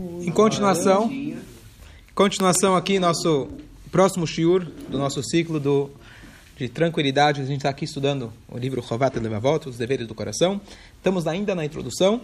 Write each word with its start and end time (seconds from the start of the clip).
Em 0.00 0.30
continuação, 0.32 1.10
continuação 2.14 2.74
aqui, 2.74 2.98
nosso 2.98 3.50
próximo 3.90 4.26
shiur 4.26 4.64
do 4.88 4.96
nosso 4.96 5.22
ciclo 5.22 5.60
do, 5.60 5.90
de 6.56 6.66
tranquilidade. 6.66 7.42
A 7.42 7.44
gente 7.44 7.58
está 7.58 7.68
aqui 7.68 7.84
estudando 7.84 8.32
o 8.48 8.56
livro 8.56 8.82
Chovat 8.82 9.14
Levavot, 9.18 9.68
Os 9.68 9.76
Deveres 9.76 10.08
do 10.08 10.14
Coração. 10.14 10.58
Estamos 10.96 11.26
ainda 11.26 11.54
na 11.54 11.62
introdução 11.62 12.22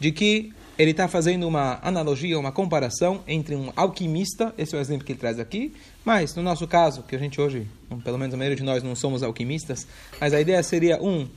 de 0.00 0.10
que 0.10 0.52
ele 0.76 0.90
está 0.90 1.06
fazendo 1.06 1.46
uma 1.46 1.78
analogia, 1.82 2.36
uma 2.36 2.50
comparação 2.50 3.22
entre 3.28 3.54
um 3.54 3.72
alquimista, 3.76 4.52
esse 4.58 4.74
é 4.74 4.78
o 4.78 4.80
exemplo 4.80 5.04
que 5.04 5.12
ele 5.12 5.20
traz 5.20 5.38
aqui, 5.38 5.72
mas 6.04 6.34
no 6.34 6.42
nosso 6.42 6.66
caso, 6.66 7.04
que 7.04 7.14
a 7.14 7.18
gente 7.18 7.40
hoje, 7.40 7.68
pelo 8.02 8.18
menos 8.18 8.34
a 8.34 8.36
maioria 8.36 8.56
de 8.56 8.64
nós 8.64 8.82
não 8.82 8.96
somos 8.96 9.22
alquimistas, 9.22 9.86
mas 10.20 10.34
a 10.34 10.40
ideia 10.40 10.62
seria 10.64 11.00
um, 11.00 11.28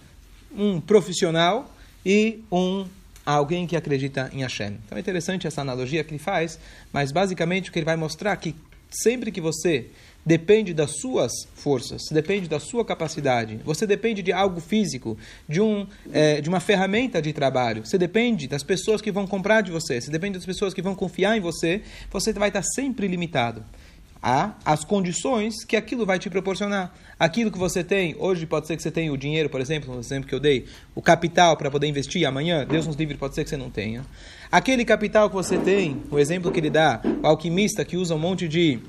um 0.58 0.82
profissional 0.82 1.72
e 2.04 2.40
um 2.52 2.88
alguém 3.26 3.68
que 3.68 3.76
acredita 3.76 4.30
em 4.34 4.42
Hashem. 4.42 4.78
Então 4.86 4.98
é 4.98 5.02
interessante 5.02 5.48
essa 5.48 5.62
analogia 5.62 6.04
que 6.04 6.12
ele 6.12 6.20
faz, 6.20 6.60
mas 6.92 7.12
basicamente 7.12 7.70
o 7.70 7.74
que 7.74 7.80
ele 7.80 7.86
vai 7.86 7.96
mostrar 7.96 8.32
é 8.34 8.36
que 8.36 8.56
sempre 8.90 9.32
que 9.32 9.40
você 9.40 9.88
depende 10.26 10.74
das 10.74 11.00
suas 11.00 11.32
forças, 11.56 12.04
depende 12.12 12.48
da 12.48 12.60
sua 12.60 12.86
capacidade, 12.86 13.60
você 13.64 13.88
depende 13.88 14.22
de 14.22 14.32
algo 14.32 14.60
físico, 14.60 15.18
de, 15.48 15.60
um, 15.60 15.88
é, 16.12 16.42
de 16.42 16.48
uma 16.48 16.60
ferramenta 16.60 17.22
de 17.22 17.34
trabalho, 17.34 17.86
você 17.86 17.98
depende 17.98 18.48
das 18.48 18.64
pessoas 18.64 19.02
que 19.02 19.12
vão 19.12 19.26
comprar 19.26 19.62
de 19.62 19.72
você, 19.72 20.00
você 20.00 20.12
depende 20.12 20.38
das 20.38 20.46
pessoas 20.46 20.74
que 20.74 20.82
vão 20.82 20.94
confiar 20.94 21.38
em 21.38 21.40
você, 21.40 21.82
você 22.12 22.32
vai 22.34 22.50
estar 22.50 22.64
sempre 22.64 23.08
limitado 23.08 23.66
a 24.22 24.54
as 24.64 24.84
condições 24.84 25.64
que 25.64 25.76
aquilo 25.76 26.06
vai 26.06 26.20
te 26.20 26.30
proporcionar. 26.30 26.94
Aquilo 27.20 27.52
que 27.52 27.58
você 27.58 27.84
tem, 27.84 28.16
hoje 28.18 28.46
pode 28.46 28.68
ser 28.68 28.76
que 28.76 28.84
você 28.84 28.92
tenha 28.92 29.12
o 29.12 29.18
dinheiro, 29.18 29.50
por 29.50 29.62
exemplo, 29.62 29.94
no 29.94 30.00
exemplo 30.00 30.28
que 30.28 30.36
eu 30.36 30.40
dei, 30.40 30.66
o 30.96 31.02
capital 31.02 31.56
para 31.56 31.70
poder 31.70 31.88
investir, 31.88 32.26
amanhã, 32.26 32.66
Deus 32.66 32.88
nos 32.88 32.96
livre, 32.96 33.18
pode 33.18 33.36
ser 33.36 33.44
que 33.44 33.50
você 33.50 33.58
não 33.58 33.70
tenha. 33.70 34.06
Aquele 34.52 34.84
capital 34.84 35.30
que 35.30 35.36
você 35.36 35.58
tem, 35.58 36.02
o 36.10 36.20
exemplo 36.20 36.52
que 36.52 36.60
ele 36.60 36.70
dá, 36.70 37.02
o 37.24 37.28
alquimista 37.28 37.86
que 37.86 37.98
usa 37.98 38.16
um 38.16 38.20
monte 38.20 38.48
de 38.48 38.80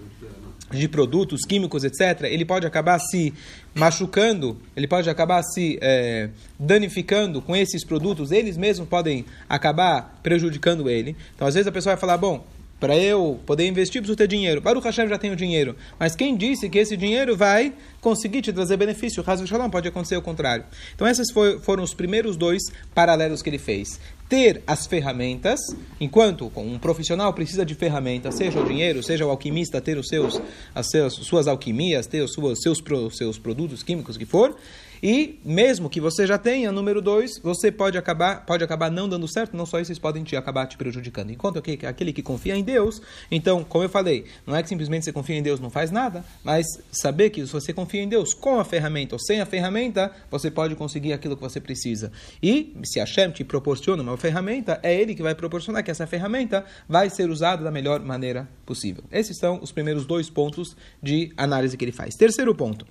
de 0.72 0.88
produtos 0.88 1.42
químicos, 1.46 1.84
etc., 1.84 2.22
ele 2.22 2.44
pode 2.44 2.66
acabar 2.66 2.98
se 2.98 3.32
machucando, 3.74 4.58
ele 4.74 4.88
pode 4.88 5.08
acabar 5.08 5.42
se 5.42 5.78
é, 5.80 6.30
danificando 6.58 7.40
com 7.42 7.54
esses 7.54 7.84
produtos, 7.84 8.32
eles 8.32 8.56
mesmos 8.56 8.88
podem 8.88 9.24
acabar 9.48 10.18
prejudicando 10.22 10.88
ele. 10.88 11.14
Então, 11.34 11.46
às 11.46 11.54
vezes 11.54 11.66
a 11.66 11.72
pessoa 11.72 11.94
vai 11.94 12.00
falar, 12.00 12.16
bom, 12.16 12.46
para 12.82 12.98
eu 12.98 13.38
poder 13.46 13.64
investir, 13.64 14.02
preciso 14.02 14.16
ter 14.16 14.26
dinheiro. 14.26 14.60
Baruch 14.60 14.84
Hashem 14.84 15.06
já 15.06 15.16
tem 15.16 15.30
o 15.30 15.36
dinheiro. 15.36 15.76
Mas 16.00 16.16
quem 16.16 16.36
disse 16.36 16.68
que 16.68 16.80
esse 16.80 16.96
dinheiro 16.96 17.36
vai 17.36 17.72
conseguir 18.00 18.42
te 18.42 18.52
trazer 18.52 18.76
benefício? 18.76 19.22
Razo 19.22 19.46
Shalom 19.46 19.70
pode 19.70 19.86
acontecer 19.86 20.16
o 20.16 20.20
contrário. 20.20 20.64
Então, 20.92 21.06
esses 21.06 21.28
foram 21.62 21.84
os 21.84 21.94
primeiros 21.94 22.36
dois 22.36 22.60
paralelos 22.92 23.40
que 23.40 23.48
ele 23.48 23.58
fez. 23.58 24.00
Ter 24.28 24.64
as 24.66 24.84
ferramentas, 24.84 25.60
enquanto 26.00 26.50
um 26.56 26.76
profissional 26.76 27.32
precisa 27.32 27.64
de 27.64 27.76
ferramentas, 27.76 28.34
seja 28.34 28.58
o 28.58 28.66
dinheiro, 28.66 29.00
seja 29.00 29.24
o 29.24 29.30
alquimista 29.30 29.80
ter 29.80 29.96
os 29.96 30.08
seus, 30.08 30.42
as 30.74 30.90
suas, 30.90 31.12
suas 31.12 31.46
alquimias, 31.46 32.08
ter 32.08 32.22
os 32.22 32.32
seus, 32.32 32.60
seus, 32.60 32.82
seus 33.16 33.38
produtos 33.38 33.84
químicos 33.84 34.16
que 34.16 34.26
for, 34.26 34.56
e 35.02 35.40
mesmo 35.44 35.90
que 35.90 36.00
você 36.00 36.26
já 36.26 36.38
tenha, 36.38 36.70
número 36.70 37.02
dois, 37.02 37.38
você 37.42 37.72
pode 37.72 37.98
acabar, 37.98 38.46
pode 38.46 38.62
acabar 38.62 38.90
não 38.90 39.08
dando 39.08 39.26
certo, 39.26 39.56
não 39.56 39.66
só 39.66 39.80
isso, 39.80 39.92
podem 40.00 40.22
te 40.22 40.36
acabar 40.36 40.66
te 40.66 40.76
prejudicando. 40.76 41.30
Enquanto 41.30 41.60
que, 41.60 41.84
aquele 41.84 42.12
que 42.12 42.22
confia 42.22 42.54
em 42.54 42.62
Deus, 42.62 43.02
então, 43.30 43.64
como 43.64 43.84
eu 43.84 43.88
falei, 43.88 44.26
não 44.46 44.54
é 44.54 44.62
que 44.62 44.68
simplesmente 44.68 45.04
você 45.04 45.12
confia 45.12 45.36
em 45.36 45.42
Deus 45.42 45.58
não 45.58 45.70
faz 45.70 45.90
nada, 45.90 46.24
mas 46.44 46.66
saber 46.92 47.30
que 47.30 47.44
se 47.44 47.52
você 47.52 47.72
confia 47.72 48.02
em 48.02 48.08
Deus 48.08 48.32
com 48.32 48.60
a 48.60 48.64
ferramenta 48.64 49.16
ou 49.16 49.18
sem 49.18 49.40
a 49.40 49.46
ferramenta, 49.46 50.12
você 50.30 50.50
pode 50.50 50.76
conseguir 50.76 51.12
aquilo 51.12 51.34
que 51.36 51.42
você 51.42 51.60
precisa. 51.60 52.12
E 52.40 52.76
se 52.84 53.00
a 53.00 53.06
Shem 53.06 53.30
te 53.30 53.42
proporciona 53.42 54.02
uma 54.02 54.16
ferramenta, 54.16 54.78
é 54.82 54.94
ele 54.94 55.14
que 55.14 55.22
vai 55.22 55.34
proporcionar 55.34 55.82
que 55.82 55.90
essa 55.90 56.06
ferramenta 56.06 56.64
vai 56.88 57.10
ser 57.10 57.28
usada 57.28 57.64
da 57.64 57.70
melhor 57.70 58.00
maneira 58.00 58.48
possível. 58.64 59.02
Esses 59.10 59.36
são 59.36 59.58
os 59.60 59.72
primeiros 59.72 60.06
dois 60.06 60.30
pontos 60.30 60.76
de 61.02 61.32
análise 61.36 61.76
que 61.76 61.84
ele 61.84 61.92
faz. 61.92 62.14
Terceiro 62.14 62.54
ponto. 62.54 62.86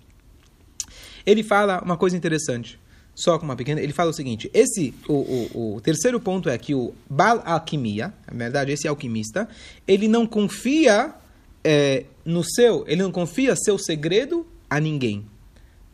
Ele 1.26 1.44
fala 1.44 1.82
uma 1.84 1.98
coisa 1.98 2.16
interessante, 2.16 2.80
só 3.16 3.38
com 3.38 3.46
uma 3.46 3.56
pequena. 3.56 3.82
Ele 3.82 3.94
fala 3.94 4.09
o 4.09 4.14
seguinte: 4.14 4.50
esse, 4.54 4.94
o, 5.08 5.14
o, 5.14 5.76
o 5.76 5.82
terceiro 5.82 6.20
ponto 6.20 6.50
é 6.50 6.58
que 6.58 6.74
o 6.74 6.94
Bal 7.09 7.42
Alquimia, 7.46 8.14
na 8.32 8.38
verdade, 8.38 8.72
esse 8.72 8.88
alquimista, 8.88 9.48
ele 9.88 10.08
não 10.08 10.26
confia 10.26 11.14
é, 11.64 12.06
no 12.26 12.44
seu, 12.44 12.84
ele 12.88 13.02
não 13.02 13.12
confia 13.12 13.56
seu 13.56 13.78
segredo 13.78 14.46
a 14.70 14.80
ninguém, 14.80 15.26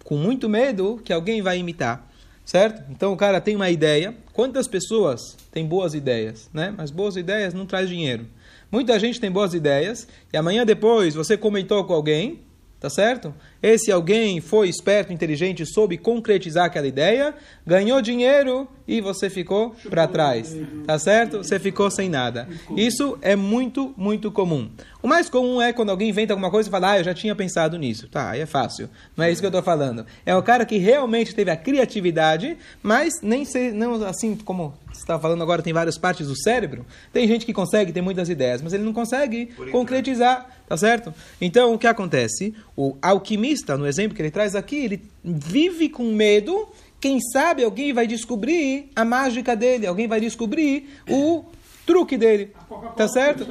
com 0.04 0.18
muito 0.18 0.48
medo 0.48 1.02
que 1.04 1.12
alguém 1.12 1.42
vai 1.42 1.58
imitar. 1.58 2.06
Certo? 2.46 2.90
Então 2.90 3.12
o 3.12 3.18
cara 3.18 3.42
tem 3.42 3.58
uma 3.58 3.70
ideia. 3.70 4.16
Quantas 4.32 4.70
pessoas 4.70 5.36
têm 5.52 5.66
boas 5.66 5.94
ideias, 5.94 6.50
né? 6.54 6.74
Mas 6.78 6.92
boas 6.92 7.18
ideias 7.18 7.54
não 7.54 7.66
traz 7.66 7.90
dinheiro. 7.90 8.26
Muita 8.72 8.98
gente 8.98 9.20
tem 9.20 9.30
boas 9.30 9.54
ideias 9.54 10.08
e 10.32 10.38
amanhã 10.38 10.66
depois 10.66 11.14
você 11.14 11.36
comentou 11.36 11.84
com 11.84 11.94
alguém 11.94 12.40
Tá 12.80 12.92
certo? 12.92 13.34
Esse 13.62 13.92
alguém 13.92 14.40
foi 14.40 14.70
esperto, 14.70 15.12
inteligente, 15.12 15.66
soube 15.66 15.98
concretizar 15.98 16.66
aquela 16.66 16.86
ideia, 16.86 17.34
ganhou 17.66 18.00
dinheiro 18.04 18.68
e 18.88 19.02
você 19.02 19.32
ficou 19.32 19.76
para 19.90 20.08
trás. 20.08 20.56
Tá 20.86 21.00
certo? 21.00 21.38
Você 21.40 21.58
ficou 21.60 21.90
sem 21.90 22.08
nada. 22.08 22.48
Isso 22.76 23.18
é 23.20 23.36
muito, 23.36 23.96
muito 23.98 24.32
comum. 24.32 24.70
O 25.02 25.08
mais 25.08 25.28
comum 25.28 25.60
é 25.60 25.74
quando 25.74 25.90
alguém 25.90 26.10
inventa 26.10 26.34
alguma 26.34 26.52
coisa 26.52 26.70
e 26.70 26.72
fala, 26.72 26.92
ah, 26.92 27.00
eu 27.00 27.04
já 27.04 27.16
tinha 27.16 27.36
pensado 27.36 27.80
nisso. 27.80 28.08
Tá, 28.10 28.30
aí 28.30 28.42
é 28.42 28.46
fácil. 28.46 28.88
Não 29.16 29.26
é 29.26 29.32
isso 29.32 29.42
que 29.42 29.46
eu 29.48 29.50
estou 29.50 29.64
falando. 29.64 30.06
É 30.24 30.36
o 30.36 30.44
cara 30.44 30.64
que 30.64 30.78
realmente 30.78 31.34
teve 31.34 31.50
a 31.50 31.58
criatividade, 31.58 32.58
mas 32.84 33.22
nem 33.24 33.44
sei, 33.44 33.72
não 33.72 34.06
assim 34.06 34.36
como 34.36 34.76
você 34.98 35.02
está 35.02 35.20
falando 35.20 35.44
agora, 35.44 35.62
tem 35.62 35.74
várias 35.74 35.98
partes 35.98 36.28
do 36.28 36.36
cérebro. 36.36 36.86
Tem 37.14 37.28
gente 37.28 37.46
que 37.46 37.54
consegue 37.54 37.92
ter 37.92 38.02
muitas 38.02 38.30
ideias, 38.30 38.62
mas 38.62 38.74
ele 38.74 38.84
não 38.84 38.94
consegue 38.94 39.48
concretizar. 39.72 40.56
Tá 40.68 40.76
certo? 40.76 41.14
Então, 41.40 41.74
o 41.74 41.78
que 41.78 41.88
acontece? 41.88 42.54
O 42.76 42.98
alquimista, 43.02 43.78
no 43.78 43.88
exemplo 43.88 44.16
que 44.16 44.22
ele 44.22 44.32
traz 44.32 44.54
aqui, 44.54 44.76
ele 44.76 45.02
vive 45.24 45.88
com 45.88 46.12
medo. 46.12 46.68
Quem 47.00 47.20
sabe 47.22 47.64
alguém 47.64 47.94
vai 47.94 48.06
descobrir 48.06 48.90
a 48.94 49.06
mágica 49.06 49.56
dele, 49.56 49.88
alguém 49.88 50.08
vai 50.08 50.20
descobrir 50.20 50.90
o 51.10 51.46
truque 51.86 52.18
dele. 52.18 52.52
Tá 52.98 53.08
certo? 53.08 53.48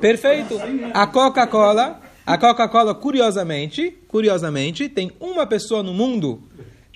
Perfeito. 0.00 0.58
A 0.94 1.06
Coca-Cola, 1.06 2.00
a 2.24 2.38
Coca-Cola, 2.38 2.94
curiosamente, 2.94 3.94
curiosamente, 4.08 4.88
tem 4.88 5.12
uma 5.20 5.46
pessoa 5.46 5.82
no 5.82 5.92
mundo 5.92 6.42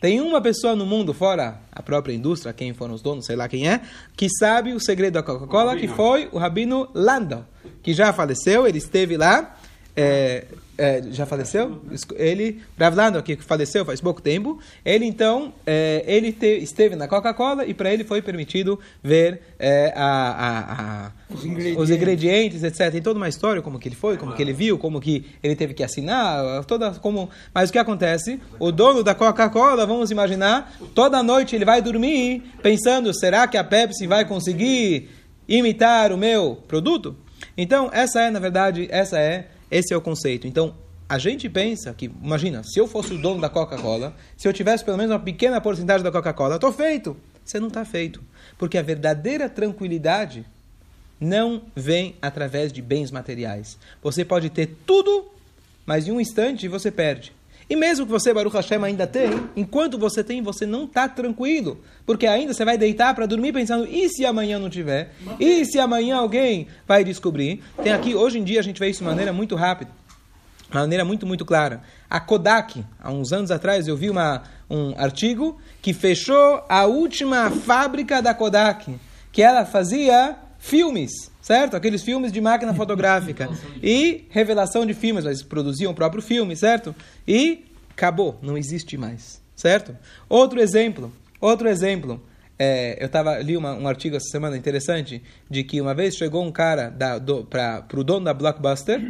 tem 0.00 0.20
uma 0.20 0.40
pessoa 0.40 0.76
no 0.76 0.86
mundo, 0.86 1.12
fora 1.12 1.60
a 1.72 1.82
própria 1.82 2.12
indústria, 2.12 2.52
quem 2.52 2.72
foram 2.72 2.94
os 2.94 3.02
donos, 3.02 3.26
sei 3.26 3.34
lá 3.34 3.48
quem 3.48 3.68
é, 3.68 3.80
que 4.16 4.28
sabe 4.30 4.72
o 4.72 4.78
segredo 4.78 5.14
da 5.14 5.24
Coca-Cola, 5.24 5.76
que 5.76 5.88
foi 5.88 6.28
o 6.30 6.38
Rabino 6.38 6.88
Landau, 6.94 7.44
que 7.88 7.94
já 7.94 8.12
faleceu, 8.12 8.66
ele 8.66 8.76
esteve 8.76 9.16
lá, 9.16 9.56
é, 9.96 10.44
é, 10.76 11.02
já 11.10 11.24
faleceu? 11.24 11.80
Ele, 12.16 12.60
Rav 12.78 12.94
Landau, 12.94 13.22
que 13.22 13.34
faleceu 13.36 13.82
faz 13.82 13.98
pouco 13.98 14.20
tempo, 14.20 14.58
ele 14.84 15.06
então, 15.06 15.54
é, 15.66 16.04
ele 16.06 16.30
te, 16.30 16.58
esteve 16.58 16.96
na 16.96 17.08
Coca-Cola 17.08 17.64
e 17.64 17.72
para 17.72 17.90
ele 17.90 18.04
foi 18.04 18.20
permitido 18.20 18.78
ver 19.02 19.40
é, 19.58 19.90
a, 19.96 20.04
a, 20.04 21.06
a, 21.06 21.12
os, 21.30 21.46
ingredientes. 21.46 21.82
os, 21.82 21.90
ingredientes. 21.90 22.62
etc. 22.62 22.92
Tem 22.92 23.00
toda 23.00 23.18
uma 23.18 23.26
história, 23.26 23.62
como 23.62 23.78
que 23.78 23.88
ele 23.88 23.96
foi, 23.96 24.18
como 24.18 24.34
que 24.34 24.42
ele 24.42 24.52
viu, 24.52 24.76
como 24.76 25.00
que 25.00 25.24
ele 25.42 25.56
teve 25.56 25.72
que 25.72 25.82
assinar, 25.82 26.62
toda 26.66 26.90
como... 26.90 27.30
Mas 27.54 27.70
o 27.70 27.72
que 27.72 27.78
acontece? 27.78 28.38
O 28.58 28.70
dono 28.70 29.02
da 29.02 29.14
Coca-Cola, 29.14 29.86
vamos 29.86 30.10
imaginar, 30.10 30.74
toda 30.94 31.22
noite 31.22 31.56
ele 31.56 31.64
vai 31.64 31.80
dormir 31.80 32.42
pensando, 32.62 33.18
será 33.18 33.48
que 33.48 33.56
a 33.56 33.64
Pepsi 33.64 34.06
vai 34.06 34.26
conseguir 34.26 35.08
imitar 35.48 36.12
o 36.12 36.18
meu 36.18 36.56
produto? 36.68 37.16
Então, 37.60 37.90
essa 37.92 38.20
é, 38.22 38.30
na 38.30 38.38
verdade, 38.38 38.86
essa 38.88 39.18
é 39.18 39.48
esse 39.68 39.92
é 39.92 39.96
o 39.96 40.00
conceito. 40.00 40.46
Então, 40.46 40.74
a 41.08 41.18
gente 41.18 41.48
pensa 41.48 41.92
que, 41.92 42.04
imagina, 42.04 42.62
se 42.62 42.78
eu 42.78 42.86
fosse 42.86 43.12
o 43.12 43.20
dono 43.20 43.40
da 43.40 43.48
Coca-Cola, 43.48 44.14
se 44.36 44.46
eu 44.46 44.52
tivesse 44.52 44.84
pelo 44.84 44.96
menos 44.96 45.12
uma 45.12 45.18
pequena 45.18 45.60
porcentagem 45.60 46.04
da 46.04 46.12
Coca-Cola, 46.12 46.54
estou 46.54 46.72
feito. 46.72 47.16
Você 47.44 47.58
não 47.58 47.66
está 47.66 47.84
feito. 47.84 48.22
Porque 48.56 48.78
a 48.78 48.82
verdadeira 48.82 49.48
tranquilidade 49.48 50.46
não 51.20 51.62
vem 51.74 52.14
através 52.22 52.72
de 52.72 52.80
bens 52.80 53.10
materiais. 53.10 53.76
Você 54.02 54.24
pode 54.24 54.50
ter 54.50 54.76
tudo, 54.86 55.28
mas 55.84 56.06
em 56.06 56.12
um 56.12 56.20
instante 56.20 56.68
você 56.68 56.92
perde. 56.92 57.32
E 57.70 57.76
mesmo 57.76 58.06
que 58.06 58.10
você, 58.10 58.32
Baruch 58.32 58.56
Hashem, 58.56 58.82
ainda 58.82 59.06
tem, 59.06 59.28
enquanto 59.54 59.98
você 59.98 60.24
tem, 60.24 60.40
você 60.40 60.64
não 60.64 60.84
está 60.84 61.06
tranquilo. 61.06 61.78
Porque 62.06 62.26
ainda 62.26 62.54
você 62.54 62.64
vai 62.64 62.78
deitar 62.78 63.14
para 63.14 63.26
dormir 63.26 63.52
pensando, 63.52 63.86
e 63.86 64.08
se 64.08 64.24
amanhã 64.24 64.58
não 64.58 64.70
tiver? 64.70 65.12
E 65.38 65.64
se 65.66 65.78
amanhã 65.78 66.16
alguém 66.16 66.66
vai 66.86 67.04
descobrir? 67.04 67.62
Tem 67.82 67.92
aqui, 67.92 68.14
hoje 68.14 68.38
em 68.38 68.44
dia, 68.44 68.60
a 68.60 68.62
gente 68.62 68.80
vê 68.80 68.88
isso 68.88 69.00
de 69.00 69.06
maneira 69.06 69.32
muito 69.34 69.54
rápida. 69.54 69.90
De 70.70 70.74
maneira 70.74 71.04
muito, 71.04 71.26
muito 71.26 71.44
clara. 71.44 71.82
A 72.08 72.18
Kodak, 72.18 72.82
há 72.98 73.12
uns 73.12 73.32
anos 73.32 73.50
atrás, 73.50 73.86
eu 73.86 73.96
vi 73.96 74.08
uma, 74.08 74.42
um 74.70 74.94
artigo 74.98 75.58
que 75.82 75.92
fechou 75.92 76.62
a 76.68 76.86
última 76.86 77.50
fábrica 77.50 78.22
da 78.22 78.32
Kodak, 78.32 78.98
que 79.30 79.42
ela 79.42 79.66
fazia 79.66 80.36
filmes, 80.58 81.10
certo? 81.48 81.74
Aqueles 81.74 82.02
filmes 82.02 82.30
de 82.30 82.42
máquina 82.42 82.74
fotográfica. 82.76 83.48
E 83.82 84.26
revelação 84.28 84.84
de 84.84 84.92
filmes, 84.92 85.24
eles 85.24 85.42
produziam 85.42 85.92
o 85.92 85.94
próprio 85.94 86.20
filme, 86.20 86.54
certo? 86.54 86.94
E 87.26 87.64
acabou, 87.90 88.38
não 88.42 88.58
existe 88.58 88.98
mais, 88.98 89.40
certo? 89.56 89.96
Outro 90.28 90.60
exemplo, 90.60 91.10
outro 91.40 91.66
exemplo. 91.66 92.22
É, 92.58 93.02
eu 93.02 93.08
tava, 93.08 93.38
li 93.38 93.56
uma, 93.56 93.72
um 93.72 93.88
artigo 93.88 94.16
essa 94.16 94.28
semana 94.30 94.58
interessante 94.58 95.22
de 95.48 95.64
que 95.64 95.80
uma 95.80 95.94
vez 95.94 96.16
chegou 96.16 96.44
um 96.44 96.52
cara 96.52 96.94
para 97.48 97.98
o 97.98 98.04
dono 98.04 98.26
da 98.26 98.34
Blockbuster 98.34 99.00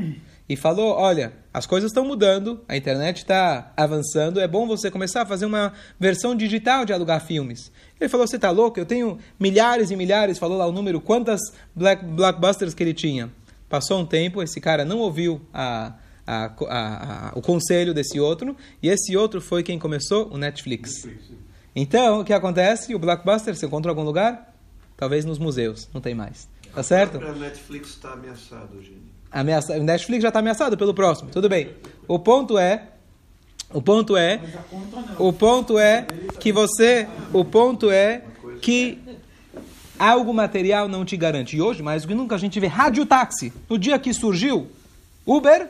e 0.49 0.55
falou: 0.55 0.95
Olha, 0.95 1.33
as 1.59 1.67
coisas 1.67 1.91
estão 1.91 2.05
mudando, 2.05 2.61
a 2.69 2.77
internet 2.77 3.17
está 3.19 3.73
avançando, 3.77 4.39
é 4.39 4.47
bom 4.47 4.65
você 4.65 4.93
começar 4.93 5.23
a 5.23 5.27
fazer 5.27 5.45
uma 5.45 5.73
versão 5.99 6.33
digital 6.37 6.85
de 6.85 6.93
alugar 6.93 7.21
filmes. 7.21 7.73
Ele 8.01 8.09
falou: 8.09 8.29
Você 8.29 8.37
está 8.37 8.53
louco? 8.53 8.79
Eu 8.79 8.87
tenho 8.87 9.19
milhares 9.41 9.91
e 9.91 9.97
milhares, 9.97 10.39
falou 10.39 10.57
lá 10.57 10.67
o 10.67 10.73
número, 10.73 11.01
quantas 11.01 11.41
black, 11.75 12.05
blockbusters 12.05 12.75
que 12.75 12.83
ele 12.85 12.95
tinha. 12.95 13.29
Passou 13.69 13.99
um 13.99 14.07
tempo, 14.07 14.41
esse 14.41 14.61
cara 14.61 14.85
não 14.85 14.99
ouviu 14.99 15.41
a, 15.53 15.95
a, 16.25 16.53
a, 16.69 17.33
o 17.35 17.43
conselho 17.43 17.93
desse 17.93 18.21
outro, 18.21 18.57
e 18.81 18.89
esse 18.89 19.17
outro 19.17 19.41
foi 19.41 19.65
quem 19.65 19.81
começou 19.81 20.33
o 20.33 20.39
Netflix. 20.39 21.09
Então, 21.75 22.21
o 22.21 22.25
que 22.25 22.33
acontece? 22.33 22.95
O 22.95 23.01
blockbuster, 23.01 23.57
você 23.57 23.67
encontrou 23.67 23.91
algum 23.91 24.05
lugar? 24.05 24.55
Talvez 24.97 25.25
nos 25.25 25.41
museus, 25.41 25.89
não 25.93 26.01
tem 26.01 26.15
mais. 26.15 26.49
Tá 26.73 26.85
certo? 26.85 27.19
Netflix 27.19 27.89
está 27.89 28.13
ameaçado 28.13 28.79
hoje. 28.79 28.97
Ameaça, 29.31 29.77
o 29.77 29.83
Netflix 29.83 30.23
já 30.23 30.29
está 30.29 30.41
ameaçado 30.41 30.77
pelo 30.77 30.95
próximo. 30.95 31.31
Tudo 31.31 31.49
bem. 31.49 31.71
O 32.07 32.19
ponto 32.19 32.59
é, 32.59 32.83
o 33.73 33.83
ponto 33.83 34.17
é, 34.17 34.41
o 35.19 35.33
ponto 35.33 35.79
é 35.79 36.07
que 36.41 36.53
você, 36.53 37.07
o 37.33 37.45
ponto 37.45 37.91
é 37.91 38.23
que 38.63 38.99
algo 39.99 40.33
material 40.33 40.89
não 40.89 41.05
te 41.05 41.17
garante. 41.17 41.57
E 41.57 41.61
hoje, 41.61 41.83
mais 41.83 42.03
do 42.03 42.09
que 42.09 42.15
nunca, 42.15 42.35
a 42.35 42.39
gente 42.39 42.59
vê 42.59 42.67
radiotáxi. 42.67 43.53
No 43.69 43.79
dia 43.79 43.99
que 43.99 44.15
surgiu 44.15 44.69
Uber, 45.27 45.69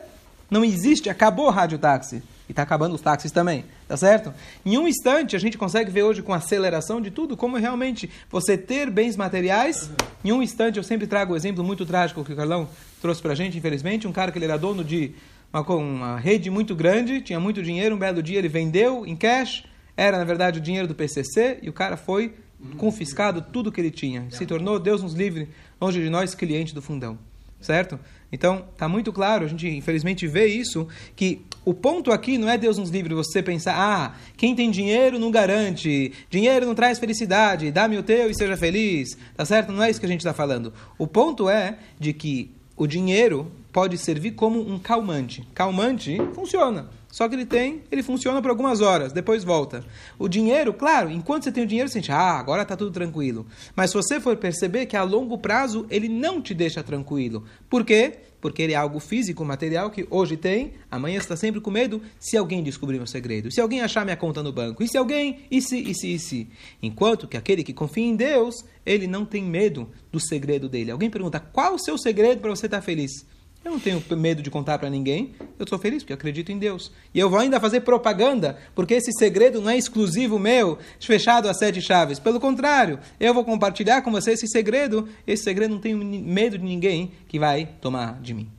não 0.49 0.63
existe, 0.63 1.09
acabou 1.09 1.47
o 1.47 1.49
radiotáxi. 1.49 2.23
E 2.47 2.51
está 2.51 2.63
acabando 2.63 2.95
os 2.95 3.01
táxis 3.01 3.31
também, 3.31 3.65
tá 3.89 3.97
certo? 3.97 4.31
Em 4.63 4.77
um 4.77 4.87
instante, 4.87 5.35
a 5.35 5.39
gente 5.39 5.57
consegue 5.57 5.89
ver 5.89 6.03
hoje 6.03 6.21
com 6.21 6.31
aceleração 6.31 7.01
de 7.01 7.09
tudo, 7.09 7.35
como 7.35 7.57
realmente 7.57 8.07
você 8.29 8.55
ter 8.55 8.87
bens 8.87 9.17
materiais. 9.17 9.89
Em 10.23 10.31
um 10.31 10.43
instante, 10.43 10.77
eu 10.77 10.83
sempre 10.83 11.07
trago 11.07 11.31
o 11.31 11.33
um 11.33 11.37
exemplo 11.37 11.63
muito 11.63 11.83
trágico 11.87 12.23
que 12.23 12.31
o 12.31 12.35
Carlão 12.35 12.69
trouxe 13.01 13.19
para 13.19 13.31
a 13.31 13.35
gente, 13.35 13.57
infelizmente. 13.57 14.07
Um 14.07 14.11
cara 14.11 14.31
que 14.31 14.37
ele 14.37 14.45
era 14.45 14.59
dono 14.59 14.83
de 14.83 15.15
uma, 15.51 15.61
uma 15.73 16.19
rede 16.19 16.51
muito 16.51 16.75
grande, 16.75 17.19
tinha 17.19 17.39
muito 17.39 17.63
dinheiro. 17.63 17.95
Um 17.95 17.97
belo 17.97 18.21
dia 18.21 18.37
ele 18.37 18.47
vendeu 18.47 19.07
em 19.07 19.15
cash, 19.15 19.63
era 19.97 20.19
na 20.19 20.23
verdade 20.23 20.59
o 20.59 20.61
dinheiro 20.61 20.87
do 20.87 20.93
PCC, 20.93 21.57
e 21.63 21.67
o 21.67 21.73
cara 21.73 21.97
foi 21.97 22.35
confiscado 22.77 23.41
tudo 23.41 23.71
que 23.71 23.81
ele 23.81 23.89
tinha. 23.89 24.27
Se 24.29 24.45
tornou, 24.45 24.77
Deus 24.77 25.01
nos 25.01 25.13
livre, 25.13 25.49
longe 25.81 25.99
de 25.99 26.11
nós, 26.11 26.35
cliente 26.35 26.75
do 26.75 26.81
fundão. 26.81 27.17
Certo? 27.59 27.99
Então, 28.31 28.67
está 28.71 28.87
muito 28.87 29.11
claro, 29.11 29.45
a 29.45 29.47
gente 29.47 29.67
infelizmente 29.67 30.27
vê 30.27 30.45
isso, 30.45 30.87
que 31.15 31.41
o 31.65 31.73
ponto 31.73 32.11
aqui 32.11 32.37
não 32.37 32.49
é 32.49 32.57
Deus 32.57 32.77
nos 32.77 32.89
livre 32.89 33.13
você 33.13 33.43
pensar, 33.43 33.75
ah, 33.77 34.15
quem 34.37 34.55
tem 34.55 34.71
dinheiro 34.71 35.19
não 35.19 35.31
garante, 35.31 36.13
dinheiro 36.29 36.65
não 36.65 36.75
traz 36.75 36.99
felicidade, 36.99 37.71
dá-me 37.71 37.97
o 37.97 38.03
teu 38.03 38.29
e 38.29 38.35
seja 38.35 38.57
feliz, 38.57 39.17
tá 39.35 39.45
certo? 39.45 39.71
Não 39.71 39.83
é 39.83 39.89
isso 39.89 39.99
que 39.99 40.05
a 40.05 40.09
gente 40.09 40.21
está 40.21 40.33
falando. 40.33 40.73
O 40.97 41.05
ponto 41.05 41.49
é 41.49 41.77
de 41.99 42.13
que 42.13 42.51
o 42.75 42.87
dinheiro 42.87 43.51
pode 43.71 43.97
servir 43.97 44.31
como 44.31 44.59
um 44.59 44.79
calmante. 44.79 45.47
Calmante 45.53 46.17
funciona. 46.33 46.89
Só 47.11 47.27
que 47.27 47.35
ele 47.35 47.45
tem, 47.45 47.81
ele 47.91 48.03
funciona 48.03 48.41
por 48.41 48.51
algumas 48.51 48.81
horas, 48.81 49.11
depois 49.11 49.43
volta. 49.43 49.83
O 50.17 50.27
dinheiro, 50.27 50.71
claro, 50.73 51.09
enquanto 51.09 51.43
você 51.43 51.51
tem 51.51 51.63
o 51.63 51.67
dinheiro, 51.67 51.89
você 51.89 51.93
sente, 51.93 52.11
ah, 52.11 52.37
agora 52.37 52.61
está 52.61 52.75
tudo 52.77 52.91
tranquilo. 52.91 53.47
Mas 53.75 53.89
se 53.89 53.95
você 53.95 54.19
for 54.19 54.37
perceber 54.37 54.85
que 54.85 54.95
a 54.95 55.03
longo 55.03 55.37
prazo 55.37 55.87
ele 55.89 56.07
não 56.07 56.39
te 56.39 56.53
deixa 56.53 56.83
tranquilo. 56.83 57.43
Por 57.67 57.83
quê? 57.83 58.19
Porque 58.39 58.61
ele 58.61 58.73
é 58.73 58.75
algo 58.75 58.99
físico, 58.99 59.43
material 59.43 59.89
que 59.89 60.07
hoje 60.09 60.37
tem, 60.37 60.73
amanhã 60.89 61.17
está 61.17 61.35
sempre 61.35 61.59
com 61.59 61.71
medo 61.71 62.01
se 62.19 62.37
alguém 62.37 62.63
descobrir 62.63 62.97
meu 62.97 63.07
segredo, 63.07 63.51
se 63.51 63.59
alguém 63.59 63.81
achar 63.81 64.05
minha 64.05 64.15
conta 64.15 64.41
no 64.43 64.53
banco, 64.53 64.83
e 64.83 64.87
se 64.87 64.97
alguém, 64.97 65.39
e 65.51 65.61
se, 65.61 65.77
e 65.77 65.93
se, 65.95 66.13
e 66.13 66.19
se. 66.19 66.47
Enquanto 66.81 67.27
que 67.27 67.35
aquele 67.35 67.63
que 67.63 67.73
confia 67.73 68.05
em 68.05 68.15
Deus, 68.15 68.63
ele 68.85 69.07
não 69.07 69.25
tem 69.25 69.43
medo 69.43 69.89
do 70.11 70.19
segredo 70.19 70.69
dele. 70.69 70.91
Alguém 70.91 71.09
pergunta, 71.09 71.39
qual 71.39 71.73
o 71.73 71.79
seu 71.79 71.97
segredo 71.97 72.39
para 72.39 72.51
você 72.51 72.67
estar 72.67 72.81
feliz? 72.81 73.25
Eu 73.63 73.71
não 73.71 73.79
tenho 73.79 74.01
medo 74.17 74.41
de 74.41 74.49
contar 74.49 74.79
para 74.79 74.89
ninguém. 74.89 75.35
Eu 75.57 75.67
sou 75.67 75.77
feliz 75.77 76.01
porque 76.01 76.13
acredito 76.13 76.51
em 76.51 76.57
Deus. 76.57 76.91
E 77.13 77.19
eu 77.19 77.29
vou 77.29 77.39
ainda 77.39 77.59
fazer 77.59 77.81
propaganda, 77.81 78.57
porque 78.73 78.93
esse 78.93 79.11
segredo 79.11 79.61
não 79.61 79.69
é 79.69 79.77
exclusivo 79.77 80.39
meu, 80.39 80.79
fechado 80.99 81.49
a 81.49 81.53
sete 81.53 81.81
chaves. 81.81 82.19
Pelo 82.19 82.39
contrário, 82.39 82.99
eu 83.19 83.33
vou 83.33 83.43
compartilhar 83.43 84.01
com 84.01 84.11
você 84.11 84.31
esse 84.31 84.47
segredo. 84.47 85.09
Esse 85.27 85.43
segredo 85.43 85.73
não 85.73 85.81
tenho 85.81 85.97
medo 85.97 86.57
de 86.57 86.63
ninguém 86.63 87.11
que 87.27 87.37
vai 87.37 87.65
tomar 87.81 88.21
de 88.21 88.33
mim. 88.33 88.49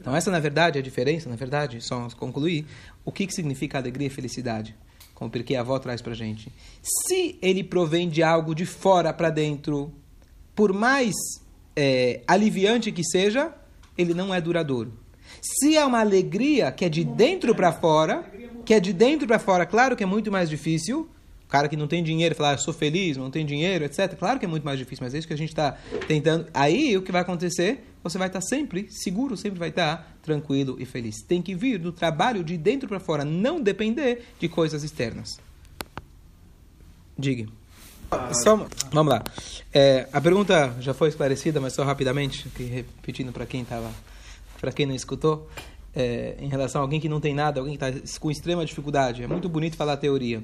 Então, 0.00 0.14
essa, 0.14 0.30
na 0.30 0.38
verdade, 0.38 0.78
é 0.78 0.80
a 0.80 0.84
diferença, 0.84 1.28
na 1.28 1.36
verdade, 1.36 1.80
só 1.80 2.08
concluir, 2.18 2.66
o 3.04 3.10
que, 3.10 3.26
que 3.26 3.34
significa 3.34 3.78
alegria 3.78 4.06
e 4.06 4.10
felicidade. 4.10 4.76
Como 5.14 5.30
porque 5.30 5.56
a 5.56 5.60
avó 5.60 5.78
traz 5.78 6.02
para 6.02 6.14
gente. 6.14 6.52
Se 6.82 7.38
ele 7.40 7.64
provém 7.64 8.08
de 8.08 8.22
algo 8.22 8.54
de 8.54 8.66
fora 8.66 9.12
para 9.12 9.30
dentro, 9.30 9.92
por 10.54 10.72
mais 10.72 11.14
é, 11.74 12.20
aliviante 12.26 12.92
que 12.92 13.04
seja, 13.04 13.52
ele 13.96 14.14
não 14.14 14.34
é 14.34 14.40
duradouro. 14.40 14.92
Se 15.40 15.76
é 15.76 15.84
uma 15.84 16.00
alegria 16.00 16.70
que 16.70 16.84
é 16.84 16.88
de 16.88 17.04
dentro 17.04 17.54
para 17.54 17.72
fora, 17.72 18.24
que 18.64 18.74
é 18.74 18.80
de 18.80 18.92
dentro 18.92 19.26
para 19.26 19.38
fora, 19.38 19.66
claro 19.66 19.96
que 19.96 20.02
é 20.02 20.06
muito 20.06 20.30
mais 20.30 20.48
difícil. 20.48 21.08
O 21.46 21.48
cara 21.48 21.68
que 21.68 21.76
não 21.76 21.86
tem 21.86 22.02
dinheiro 22.02 22.34
falar, 22.34 22.52
ah, 22.52 22.58
sou 22.58 22.74
feliz, 22.74 23.16
não 23.16 23.30
tem 23.30 23.44
dinheiro, 23.44 23.84
etc. 23.84 24.16
Claro 24.18 24.38
que 24.38 24.44
é 24.44 24.48
muito 24.48 24.64
mais 24.64 24.78
difícil, 24.78 25.04
mas 25.04 25.14
é 25.14 25.18
isso 25.18 25.26
que 25.28 25.34
a 25.34 25.38
gente 25.38 25.50
está 25.50 25.72
tentando. 26.08 26.46
Aí 26.52 26.96
o 26.96 27.02
que 27.02 27.12
vai 27.12 27.22
acontecer? 27.22 27.84
Você 28.02 28.18
vai 28.18 28.28
estar 28.28 28.40
tá 28.40 28.46
sempre 28.46 28.86
seguro, 28.90 29.36
sempre 29.36 29.58
vai 29.58 29.68
estar 29.68 29.96
tá 29.96 30.06
tranquilo 30.22 30.76
e 30.80 30.84
feliz. 30.84 31.22
Tem 31.22 31.40
que 31.40 31.54
vir 31.54 31.78
do 31.78 31.92
trabalho 31.92 32.42
de 32.42 32.56
dentro 32.56 32.88
para 32.88 32.98
fora, 32.98 33.24
não 33.24 33.60
depender 33.60 34.24
de 34.40 34.48
coisas 34.48 34.82
externas. 34.82 35.38
Diga. 37.16 37.46
Só, 38.32 38.66
vamos 38.92 39.12
lá. 39.12 39.22
É, 39.72 40.08
a 40.12 40.20
pergunta 40.20 40.74
já 40.80 40.94
foi 40.94 41.08
esclarecida, 41.08 41.60
mas 41.60 41.72
só 41.72 41.84
rapidamente, 41.84 42.48
repetindo 42.56 43.32
para 43.32 43.46
quem 43.46 43.62
estava, 43.62 43.90
para 44.60 44.72
quem 44.72 44.86
não 44.86 44.94
escutou, 44.94 45.48
é, 45.94 46.36
em 46.40 46.48
relação 46.48 46.80
a 46.80 46.84
alguém 46.84 47.00
que 47.00 47.08
não 47.08 47.20
tem 47.20 47.34
nada, 47.34 47.60
alguém 47.60 47.76
que 47.76 47.84
está 47.84 48.18
com 48.20 48.30
extrema 48.30 48.64
dificuldade. 48.64 49.22
É 49.22 49.26
muito 49.26 49.48
bonito 49.48 49.76
falar 49.76 49.94
a 49.94 49.96
teoria. 49.96 50.42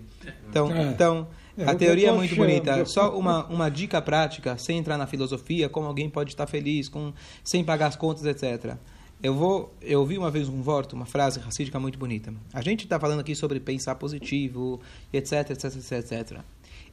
Então, 0.49 0.71
é. 0.73 0.83
então 0.83 1.29
é, 1.57 1.65
a 1.65 1.75
teoria 1.75 2.09
é 2.09 2.13
muito 2.13 2.35
bonita. 2.37 2.85
Só 2.87 3.17
uma, 3.19 3.47
uma 3.47 3.69
dica 3.69 4.01
prática, 4.01 4.57
sem 4.59 4.79
entrar 4.79 4.97
na 4.97 5.07
filosofia, 5.07 5.69
como 5.69 5.87
alguém 5.87 6.09
pode 6.09 6.31
estar 6.31 6.47
feliz, 6.47 6.89
com, 6.89 7.13
sem 7.45 7.65
pagar 7.65 7.89
as 7.89 7.97
contas, 7.97 8.25
etc. 8.25 8.77
Eu 9.23 9.35
vou, 9.35 9.75
eu 9.83 10.01
ouvi 10.01 10.17
uma 10.17 10.31
vez 10.31 10.49
um 10.49 10.63
vorto, 10.63 10.95
uma 10.95 11.05
frase 11.05 11.39
racídica 11.41 11.79
muito 11.79 11.99
bonita. 11.99 12.33
A 12.55 12.63
gente 12.63 12.85
está 12.85 12.99
falando 12.99 13.21
aqui 13.21 13.35
sobre 13.35 13.61
pensar 13.61 13.95
positivo, 13.97 14.81
etc, 15.13 15.51
etc, 15.51 15.65
etc, 15.65 15.93
etc. 15.93 16.41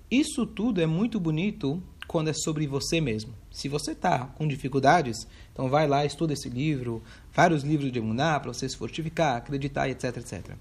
Isso 0.10 0.46
tudo 0.46 0.82
é 0.82 0.86
muito 0.86 1.20
bonito 1.20 1.84
quando 2.08 2.30
é 2.30 2.34
sobre 2.34 2.66
você 2.66 3.02
mesmo. 3.02 3.34
Se 3.52 3.68
você 3.68 3.92
está 3.92 4.20
com 4.20 4.48
dificuldades, 4.48 5.28
então 5.52 5.68
vai 5.68 5.86
lá, 5.86 6.06
estuda 6.06 6.32
esse 6.32 6.50
livro, 6.50 7.04
vários 7.34 7.64
livros 7.64 7.92
de 7.92 8.00
Emuná, 8.00 8.40
para 8.40 8.54
você 8.54 8.70
se 8.70 8.78
fortificar, 8.78 9.36
acreditar, 9.36 9.90
etc, 9.90 10.16
etc. 10.18 10.56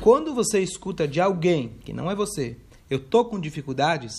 Quando 0.00 0.34
você 0.34 0.60
escuta 0.60 1.08
de 1.08 1.20
alguém 1.20 1.72
que 1.84 1.92
não 1.92 2.10
é 2.10 2.14
você, 2.14 2.56
eu 2.90 2.98
tô 2.98 3.24
com 3.24 3.40
dificuldades, 3.40 4.12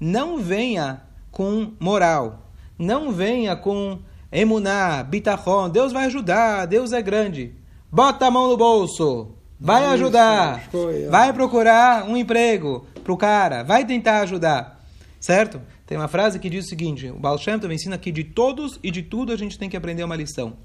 não 0.00 0.38
venha 0.38 1.02
com 1.30 1.72
moral, 1.78 2.50
não 2.78 3.12
venha 3.12 3.54
com 3.54 3.98
Emuná, 4.32 5.02
Bitachon, 5.02 5.68
Deus 5.68 5.92
vai 5.92 6.06
ajudar, 6.06 6.64
Deus 6.64 6.92
é 6.92 7.02
grande. 7.02 7.54
Bota 7.92 8.26
a 8.26 8.30
mão 8.30 8.48
no 8.48 8.56
bolso, 8.56 9.32
vai 9.60 9.84
ajudar, 9.86 10.68
vai 11.10 11.32
procurar 11.32 12.04
um 12.08 12.16
emprego, 12.16 12.86
para 13.02 13.12
o 13.12 13.16
cara, 13.16 13.62
vai 13.62 13.84
tentar 13.84 14.20
ajudar, 14.20 14.84
certo? 15.18 15.60
Tem 15.86 15.96
uma 15.96 16.08
frase 16.08 16.38
que 16.38 16.50
diz 16.50 16.66
o 16.66 16.68
seguinte: 16.68 17.08
o 17.08 17.18
Baal 17.18 17.38
Shem 17.38 17.58
também 17.58 17.76
ensina 17.76 17.96
que 17.96 18.12
de 18.12 18.24
todos 18.24 18.78
e 18.82 18.90
de 18.90 19.02
tudo 19.02 19.32
a 19.32 19.36
gente 19.36 19.58
tem 19.58 19.68
que 19.68 19.76
aprender 19.76 20.04
uma 20.04 20.16
lição. 20.16 20.56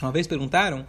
Uma 0.00 0.10
vez 0.10 0.26
perguntaram: 0.26 0.86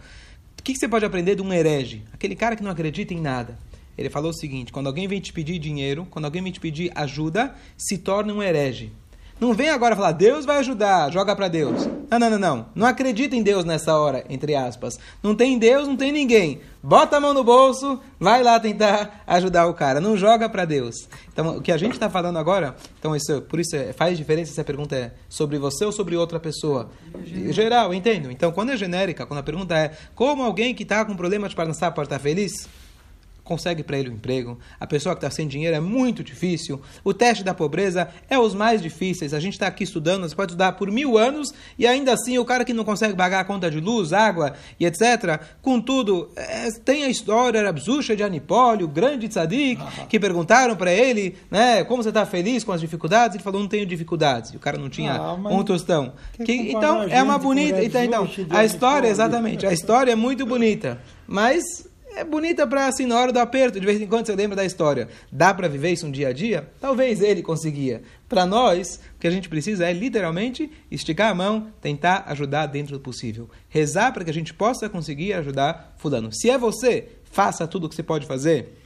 o 0.58 0.62
que 0.62 0.74
você 0.74 0.88
pode 0.88 1.04
aprender 1.04 1.36
de 1.36 1.42
um 1.42 1.52
herege? 1.52 2.02
Aquele 2.12 2.34
cara 2.34 2.56
que 2.56 2.62
não 2.62 2.70
acredita 2.70 3.12
em 3.14 3.20
nada. 3.20 3.58
Ele 3.96 4.08
falou 4.08 4.30
o 4.30 4.34
seguinte: 4.34 4.72
quando 4.72 4.86
alguém 4.86 5.06
vem 5.06 5.20
te 5.20 5.32
pedir 5.32 5.58
dinheiro, 5.58 6.06
quando 6.10 6.24
alguém 6.24 6.42
vem 6.42 6.52
te 6.52 6.60
pedir 6.60 6.90
ajuda, 6.94 7.54
se 7.76 7.98
torne 7.98 8.32
um 8.32 8.42
herege. 8.42 8.92
Não 9.40 9.54
vem 9.54 9.70
agora 9.70 9.96
falar, 9.96 10.12
Deus 10.12 10.44
vai 10.44 10.58
ajudar, 10.58 11.10
joga 11.10 11.34
para 11.34 11.48
Deus. 11.48 11.88
Não, 12.10 12.18
não, 12.18 12.30
não, 12.30 12.38
não. 12.38 12.66
Não 12.74 12.86
acredita 12.86 13.34
em 13.34 13.42
Deus 13.42 13.64
nessa 13.64 13.96
hora, 13.96 14.22
entre 14.28 14.54
aspas. 14.54 14.98
Não 15.22 15.34
tem 15.34 15.58
Deus, 15.58 15.88
não 15.88 15.96
tem 15.96 16.12
ninguém. 16.12 16.60
Bota 16.82 17.16
a 17.16 17.20
mão 17.20 17.32
no 17.32 17.42
bolso, 17.42 17.98
vai 18.18 18.42
lá 18.42 18.60
tentar 18.60 19.22
ajudar 19.26 19.66
o 19.66 19.72
cara. 19.72 19.98
Não 19.98 20.14
joga 20.14 20.46
para 20.48 20.66
Deus. 20.66 21.08
Então, 21.32 21.56
o 21.56 21.62
que 21.62 21.72
a 21.72 21.78
gente 21.78 21.92
está 21.92 22.10
falando 22.10 22.38
agora, 22.38 22.76
então 22.98 23.16
isso, 23.16 23.40
por 23.42 23.58
isso 23.58 23.76
faz 23.96 24.18
diferença 24.18 24.52
se 24.52 24.60
a 24.60 24.64
pergunta 24.64 24.94
é 24.94 25.12
sobre 25.26 25.58
você 25.58 25.86
ou 25.86 25.92
sobre 25.92 26.16
outra 26.16 26.38
pessoa. 26.38 26.90
Geral, 27.24 27.52
Geral 27.52 27.94
entendo. 27.94 28.30
Então, 28.30 28.52
quando 28.52 28.72
é 28.72 28.76
genérica, 28.76 29.24
quando 29.24 29.40
a 29.40 29.42
pergunta 29.42 29.74
é 29.74 29.92
como 30.14 30.42
alguém 30.42 30.74
que 30.74 30.82
está 30.82 31.02
com 31.02 31.16
problema 31.16 31.48
de 31.48 31.56
parnassá 31.56 31.90
pode 31.90 32.06
estar 32.06 32.18
feliz? 32.18 32.68
Consegue 33.44 33.82
para 33.82 33.98
ele 33.98 34.10
um 34.10 34.14
emprego. 34.14 34.58
A 34.78 34.86
pessoa 34.86 35.14
que 35.14 35.18
está 35.18 35.30
sem 35.30 35.46
dinheiro 35.46 35.76
é 35.76 35.80
muito 35.80 36.22
difícil. 36.22 36.80
O 37.02 37.12
teste 37.12 37.42
da 37.42 37.54
pobreza 37.54 38.08
é 38.28 38.38
os 38.38 38.54
mais 38.54 38.80
difíceis. 38.80 39.34
A 39.34 39.40
gente 39.40 39.54
está 39.54 39.66
aqui 39.66 39.84
estudando, 39.84 40.28
você 40.28 40.34
pode 40.34 40.52
estudar 40.52 40.72
por 40.72 40.90
mil 40.90 41.18
anos 41.18 41.52
e 41.78 41.86
ainda 41.86 42.12
assim 42.12 42.38
o 42.38 42.44
cara 42.44 42.64
que 42.64 42.72
não 42.72 42.84
consegue 42.84 43.14
pagar 43.14 43.40
a 43.40 43.44
conta 43.44 43.70
de 43.70 43.80
luz, 43.80 44.12
água 44.12 44.54
e 44.78 44.86
etc. 44.86 45.40
Contudo, 45.62 46.30
é, 46.36 46.70
tem 46.84 47.04
a 47.04 47.08
história 47.08 47.62
Rabzusha 47.62 48.14
de 48.14 48.22
Anipólio, 48.22 48.86
o 48.86 48.88
grande 48.88 49.28
tzadik, 49.28 49.82
que 50.08 50.18
perguntaram 50.18 50.76
para 50.76 50.92
ele, 50.92 51.36
né, 51.50 51.84
como 51.84 52.02
você 52.02 52.10
está 52.10 52.24
feliz 52.26 52.64
com 52.64 52.72
as 52.72 52.80
dificuldades? 52.80 53.34
Ele 53.34 53.44
falou, 53.44 53.60
não 53.60 53.68
tenho 53.68 53.86
dificuldades. 53.86 54.52
E 54.52 54.56
o 54.56 54.60
cara 54.60 54.78
não 54.78 54.88
tinha 54.88 55.14
ah, 55.14 55.34
um 55.34 55.62
tostão. 55.62 56.12
Que, 56.44 56.52
então, 56.52 57.02
é 57.04 57.22
uma 57.22 57.38
bonita... 57.38 57.82
Então, 57.82 58.02
então 58.02 58.28
a 58.50 58.64
história, 58.64 59.08
exatamente, 59.08 59.66
a 59.66 59.72
história 59.72 60.12
é 60.12 60.16
muito 60.16 60.46
bonita. 60.46 61.00
Mas 61.26 61.89
é 62.20 62.24
bonita 62.24 62.66
para 62.66 62.86
assim 62.86 63.06
na 63.06 63.18
hora 63.18 63.32
do 63.32 63.38
aperto, 63.38 63.80
de 63.80 63.86
vez 63.86 64.00
em 64.00 64.06
quando 64.06 64.26
você 64.26 64.36
lembra 64.36 64.54
da 64.54 64.64
história. 64.64 65.08
Dá 65.32 65.54
para 65.54 65.68
viver 65.68 65.90
isso 65.90 66.06
um 66.06 66.10
dia 66.10 66.28
a 66.28 66.32
dia? 66.32 66.68
Talvez 66.78 67.22
ele 67.22 67.42
conseguia. 67.42 68.02
Para 68.28 68.44
nós, 68.44 69.00
o 69.16 69.18
que 69.18 69.26
a 69.26 69.30
gente 69.30 69.48
precisa 69.48 69.86
é 69.86 69.92
literalmente 69.92 70.70
esticar 70.90 71.30
a 71.30 71.34
mão, 71.34 71.72
tentar 71.80 72.24
ajudar 72.26 72.66
dentro 72.66 72.92
do 72.92 73.00
possível. 73.00 73.48
Rezar 73.70 74.12
para 74.12 74.22
que 74.22 74.30
a 74.30 74.34
gente 74.34 74.52
possa 74.52 74.86
conseguir 74.86 75.32
ajudar 75.32 75.94
fulano. 75.96 76.30
Se 76.30 76.50
é 76.50 76.58
você, 76.58 77.08
faça 77.24 77.66
tudo 77.66 77.86
o 77.86 77.88
que 77.88 77.94
você 77.94 78.02
pode 78.02 78.26
fazer 78.26 78.76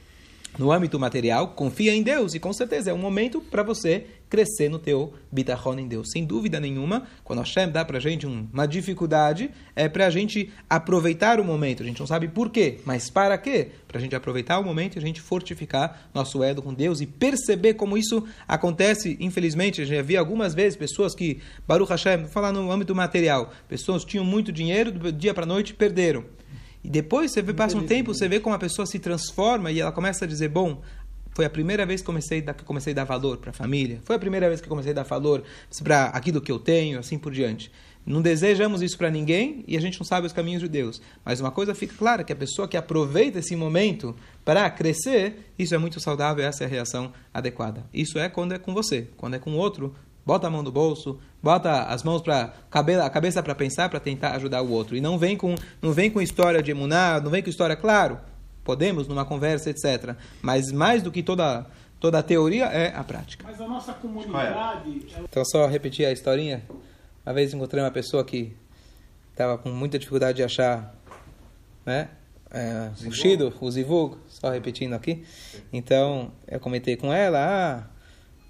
no 0.57 0.71
âmbito 0.71 0.97
material, 0.97 1.49
confia 1.49 1.93
em 1.93 2.01
Deus 2.01 2.33
e 2.33 2.39
com 2.39 2.53
certeza 2.53 2.89
é 2.89 2.93
um 2.93 2.97
momento 2.97 3.41
para 3.41 3.63
você 3.63 4.05
crescer 4.29 4.69
no 4.69 4.79
teu 4.79 5.13
bitachon 5.31 5.79
em 5.79 5.87
Deus. 5.87 6.09
Sem 6.11 6.25
dúvida 6.25 6.59
nenhuma, 6.59 7.07
quando 7.23 7.39
Hashem 7.39 7.69
dá 7.69 7.83
para 7.83 7.97
a 7.97 8.01
gente 8.01 8.25
uma 8.25 8.65
dificuldade, 8.65 9.51
é 9.75 9.87
para 9.87 10.07
a 10.07 10.09
gente 10.09 10.51
aproveitar 10.69 11.39
o 11.39 11.43
momento. 11.43 11.83
A 11.83 11.85
gente 11.85 11.99
não 11.99 12.07
sabe 12.07 12.27
por 12.27 12.49
quê, 12.49 12.79
mas 12.85 13.09
para 13.09 13.37
quê? 13.37 13.69
Para 13.87 13.97
a 13.97 14.01
gente 14.01 14.15
aproveitar 14.15 14.59
o 14.59 14.63
momento 14.63 14.95
e 14.95 14.99
a 14.99 15.01
gente 15.01 15.21
fortificar 15.21 16.09
nosso 16.13 16.43
elo 16.43 16.61
com 16.61 16.73
Deus 16.73 17.01
e 17.01 17.05
perceber 17.05 17.75
como 17.75 17.97
isso 17.97 18.23
acontece. 18.47 19.17
Infelizmente, 19.19 19.81
eu 19.81 19.87
já 19.87 20.01
vi 20.01 20.17
algumas 20.17 20.53
vezes 20.53 20.77
pessoas 20.77 21.15
que, 21.15 21.39
Baruch 21.67 21.89
Hashem, 21.89 22.21
vou 22.21 22.29
falar 22.29 22.51
no 22.51 22.71
âmbito 22.71 22.95
material, 22.95 23.51
pessoas 23.67 24.03
tinham 24.03 24.25
muito 24.25 24.51
dinheiro, 24.51 24.91
do 24.91 25.11
dia 25.11 25.33
para 25.33 25.43
a 25.43 25.47
noite 25.47 25.73
perderam 25.73 26.23
e 26.85 26.89
depois 26.89 27.31
você 27.31 27.41
vê, 27.41 27.51
passa 27.51 27.75
um 27.75 27.83
tempo, 27.83 28.13
você 28.13 28.27
vê 28.27 28.39
como 28.39 28.53
a 28.53 28.59
pessoa 28.59 28.85
se 28.85 28.99
transforma 28.99 29.71
e 29.71 29.79
ela 29.79 29.91
começa 29.91 30.23
a 30.23 30.27
dizer, 30.27 30.49
bom, 30.49 30.83
foi 31.35 31.43
a 31.43 31.49
primeira 31.49 31.85
vez 31.85 31.99
que 31.99 32.05
comecei, 32.05 32.41
que 32.41 32.63
comecei 32.63 32.93
a 32.93 32.95
dar 32.95 33.03
valor 33.03 33.37
para 33.37 33.49
a 33.49 33.53
família. 33.53 33.99
Foi 34.05 34.15
a 34.15 34.19
primeira 34.19 34.47
vez 34.47 34.61
que 34.61 34.69
comecei 34.69 34.93
a 34.93 34.95
dar 34.95 35.03
valor 35.03 35.43
para 35.83 36.05
aquilo 36.05 36.39
que 36.39 36.49
eu 36.49 36.57
tenho, 36.57 36.97
assim 36.97 37.19
por 37.19 37.33
diante. 37.33 37.69
Não 38.05 38.21
desejamos 38.21 38.81
isso 38.81 38.97
para 38.97 39.11
ninguém 39.11 39.61
e 39.67 39.75
a 39.75 39.81
gente 39.81 39.99
não 39.99 40.05
sabe 40.05 40.25
os 40.25 40.31
caminhos 40.31 40.61
de 40.61 40.69
Deus. 40.69 41.01
Mas 41.25 41.41
uma 41.41 41.51
coisa 41.51 41.75
fica 41.75 41.93
clara, 41.97 42.23
que 42.23 42.31
a 42.31 42.35
pessoa 42.35 42.69
que 42.69 42.77
aproveita 42.77 43.39
esse 43.39 43.53
momento 43.53 44.15
para 44.45 44.69
crescer, 44.69 45.51
isso 45.59 45.75
é 45.75 45.77
muito 45.77 45.99
saudável, 45.99 46.45
essa 46.45 46.63
é 46.63 46.67
a 46.67 46.69
reação 46.69 47.11
adequada. 47.33 47.83
Isso 47.93 48.17
é 48.17 48.29
quando 48.29 48.53
é 48.53 48.57
com 48.57 48.73
você. 48.73 49.09
Quando 49.17 49.33
é 49.33 49.39
com 49.39 49.57
outro, 49.57 49.93
bota 50.25 50.47
a 50.47 50.49
mão 50.49 50.63
no 50.63 50.71
bolso, 50.71 51.19
bota 51.43 51.83
as 51.83 52.01
mãos 52.01 52.21
para 52.21 52.53
a 52.71 53.09
cabeça 53.09 53.43
para 53.43 53.53
pensar, 53.53 53.89
para 53.89 53.99
tentar 53.99 54.35
ajudar 54.35 54.61
o 54.61 54.71
outro. 54.71 54.95
E 54.95 55.01
não 55.01 55.17
vem 55.17 55.35
com 55.35 55.53
não 55.81 55.91
vem 55.91 56.09
com 56.09 56.21
história 56.21 56.63
de 56.63 56.71
emunar, 56.71 57.21
não 57.21 57.29
vem 57.29 57.43
com 57.43 57.49
história, 57.49 57.75
claro, 57.75 58.19
podemos 58.65 59.07
numa 59.07 59.23
conversa, 59.23 59.69
etc. 59.69 60.15
Mas 60.41 60.71
mais 60.73 61.01
do 61.01 61.11
que 61.11 61.23
toda 61.23 61.65
toda 61.97 62.19
a 62.19 62.23
teoria 62.23 62.65
é 62.65 62.93
a 62.93 63.03
prática. 63.03 63.45
Mas 63.47 63.61
a 63.61 63.67
nossa 63.67 63.93
comunidade. 63.93 65.05
Então 65.23 65.45
só 65.45 65.65
repetir 65.67 66.05
a 66.05 66.11
historinha. 66.11 66.61
Uma 67.25 67.33
vez 67.33 67.53
encontrei 67.53 67.81
uma 67.81 67.91
pessoa 67.91 68.25
que 68.25 68.53
estava 69.31 69.57
com 69.57 69.69
muita 69.69 69.97
dificuldade 69.97 70.37
de 70.37 70.43
achar, 70.43 70.93
né? 71.85 72.09
É, 72.51 72.91
o 73.07 73.11
Shido, 73.11 73.53
o 73.59 73.71
Zivug, 73.71 74.17
só 74.27 74.49
repetindo 74.49 74.93
aqui. 74.93 75.25
Então, 75.73 76.31
eu 76.47 76.59
comentei 76.59 76.95
com 76.95 77.11
ela, 77.11 77.39
ah, 77.39 77.95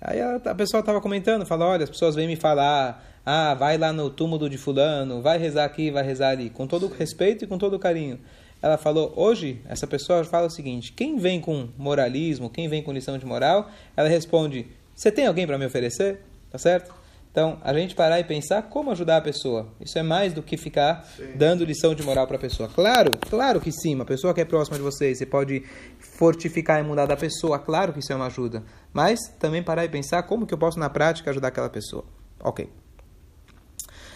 Aí 0.08 0.22
a, 0.22 0.54
pessoa 0.54 0.82
estava 0.82 1.02
comentando, 1.02 1.48
falou, 1.48 1.70
olha, 1.70 1.84
as 1.84 1.90
pessoas 1.90 2.14
vêm 2.14 2.28
me 2.28 2.36
falar, 2.36 3.04
ah, 3.26 3.56
vai 3.56 3.76
lá 3.76 3.92
no 3.92 4.10
túmulo 4.10 4.48
de 4.48 4.58
fulano, 4.58 5.20
vai 5.20 5.40
rezar 5.40 5.66
aqui, 5.66 5.90
vai 5.90 6.04
rezar 6.04 6.30
ali, 6.30 6.52
com 6.52 6.68
todo 6.68 6.88
respeito 6.88 7.44
e 7.44 7.48
com 7.48 7.58
todo 7.58 7.80
carinho. 7.80 8.20
Ela 8.66 8.80
falou, 8.80 9.14
hoje, 9.16 9.62
essa 9.70 9.86
pessoa 9.86 10.24
fala 10.24 10.48
o 10.48 10.50
seguinte, 10.50 10.92
quem 10.92 11.20
vem 11.20 11.40
com 11.40 11.70
moralismo, 11.78 12.50
quem 12.50 12.68
vem 12.68 12.82
com 12.82 12.92
lição 12.92 13.16
de 13.16 13.24
moral, 13.24 13.70
ela 13.96 14.10
responde, 14.10 14.66
você 14.96 15.12
tem 15.12 15.28
alguém 15.28 15.46
para 15.46 15.56
me 15.56 15.68
oferecer? 15.68 16.22
Tá 16.50 16.58
certo? 16.58 16.92
Então, 17.30 17.60
a 17.62 17.72
gente 17.76 17.94
parar 17.94 18.20
e 18.20 18.24
pensar 18.24 18.64
como 18.64 18.90
ajudar 18.90 19.18
a 19.18 19.22
pessoa. 19.22 19.68
Isso 19.80 20.00
é 20.00 20.02
mais 20.02 20.34
do 20.34 20.42
que 20.42 20.58
ficar 20.58 21.06
sim. 21.16 21.34
dando 21.36 21.64
lição 21.64 21.94
de 21.94 22.02
moral 22.02 22.26
para 22.26 22.38
a 22.38 22.40
pessoa. 22.40 22.68
Claro, 22.68 23.12
claro 23.30 23.62
que 23.62 23.72
sim. 23.72 23.94
Uma 23.94 24.04
pessoa 24.04 24.34
que 24.34 24.42
é 24.42 24.46
próxima 24.46 24.78
de 24.78 24.84
você, 24.84 25.14
você 25.14 25.28
pode 25.28 25.62
fortificar 26.00 26.80
e 26.80 26.84
mudar 26.84 27.06
da 27.06 27.16
pessoa. 27.16 27.60
Claro 27.60 27.94
que 27.94 28.00
isso 28.00 28.12
é 28.12 28.16
uma 28.16 28.26
ajuda. 28.26 28.64
Mas 28.92 29.20
também 29.38 29.62
parar 29.62 29.86
e 29.86 29.90
pensar 29.90 30.24
como 30.24 30.48
que 30.48 30.54
eu 30.56 30.58
posso 30.58 30.80
na 30.80 30.90
prática 30.90 31.30
ajudar 31.30 31.50
aquela 31.50 31.70
pessoa. 31.70 32.04
Ok. 32.40 32.68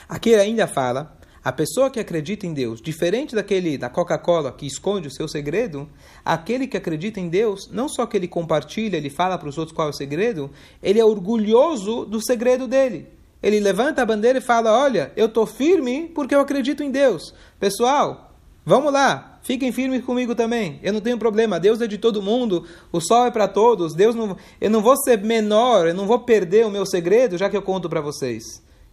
Aqui 0.07 0.31
ele 0.31 0.41
ainda 0.41 0.65
fala 0.65 1.18
a 1.43 1.51
pessoa 1.51 1.89
que 1.89 1.99
acredita 1.99 2.45
em 2.45 2.53
Deus, 2.53 2.81
diferente 2.81 3.33
daquele 3.33 3.77
da 3.77 3.89
Coca-Cola 3.89 4.51
que 4.51 4.65
esconde 4.65 5.07
o 5.07 5.11
seu 5.11 5.27
segredo, 5.27 5.87
aquele 6.23 6.67
que 6.67 6.75
acredita 6.75 7.19
em 7.19 7.29
Deus, 7.29 7.69
não 7.71 7.87
só 7.87 8.05
que 8.05 8.17
ele 8.17 8.27
compartilha, 8.27 8.97
ele 8.97 9.09
fala 9.09 9.37
para 9.37 9.47
os 9.47 9.57
outros 9.57 9.75
qual 9.75 9.87
é 9.87 9.91
o 9.91 9.93
segredo, 9.93 10.51
ele 10.83 10.99
é 10.99 11.05
orgulhoso 11.05 12.05
do 12.05 12.21
segredo 12.21 12.67
dele. 12.67 13.07
Ele 13.41 13.59
levanta 13.59 14.01
a 14.01 14.05
bandeira 14.05 14.39
e 14.39 14.41
fala: 14.41 14.77
Olha, 14.77 15.13
eu 15.15 15.27
estou 15.27 15.45
firme 15.45 16.11
porque 16.13 16.35
eu 16.35 16.41
acredito 16.41 16.83
em 16.83 16.91
Deus. 16.91 17.33
Pessoal, 17.57 18.33
vamos 18.65 18.91
lá, 18.91 19.39
fiquem 19.41 19.71
firmes 19.71 20.03
comigo 20.03 20.35
também. 20.35 20.77
Eu 20.83 20.91
não 20.91 20.99
tenho 20.99 21.17
problema. 21.17 21.57
Deus 21.57 21.79
é 21.79 21.87
de 21.87 21.97
todo 21.97 22.21
mundo, 22.21 22.65
o 22.91 22.99
sol 22.99 23.27
é 23.27 23.31
para 23.31 23.47
todos. 23.47 23.95
Deus 23.95 24.13
não, 24.13 24.35
eu 24.59 24.69
não 24.69 24.81
vou 24.81 24.97
ser 24.97 25.19
menor, 25.19 25.87
eu 25.87 25.93
não 25.93 26.05
vou 26.05 26.19
perder 26.19 26.65
o 26.65 26.71
meu 26.71 26.85
segredo, 26.85 27.37
já 27.37 27.49
que 27.49 27.55
eu 27.55 27.61
conto 27.61 27.89
para 27.89 28.01
vocês. 28.01 28.43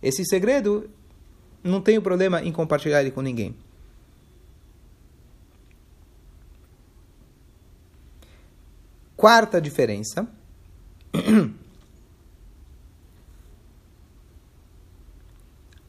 Esse 0.01 0.25
segredo 0.25 0.89
não 1.67 1.81
tenho 1.81 2.03
problema 2.03 2.43
em 2.43 2.53
compartilhar 2.53 3.01
ele 3.01 3.11
com 3.11 3.21
ninguém. 3.21 3.55
Quarta 9.17 9.61
diferença. 9.61 10.29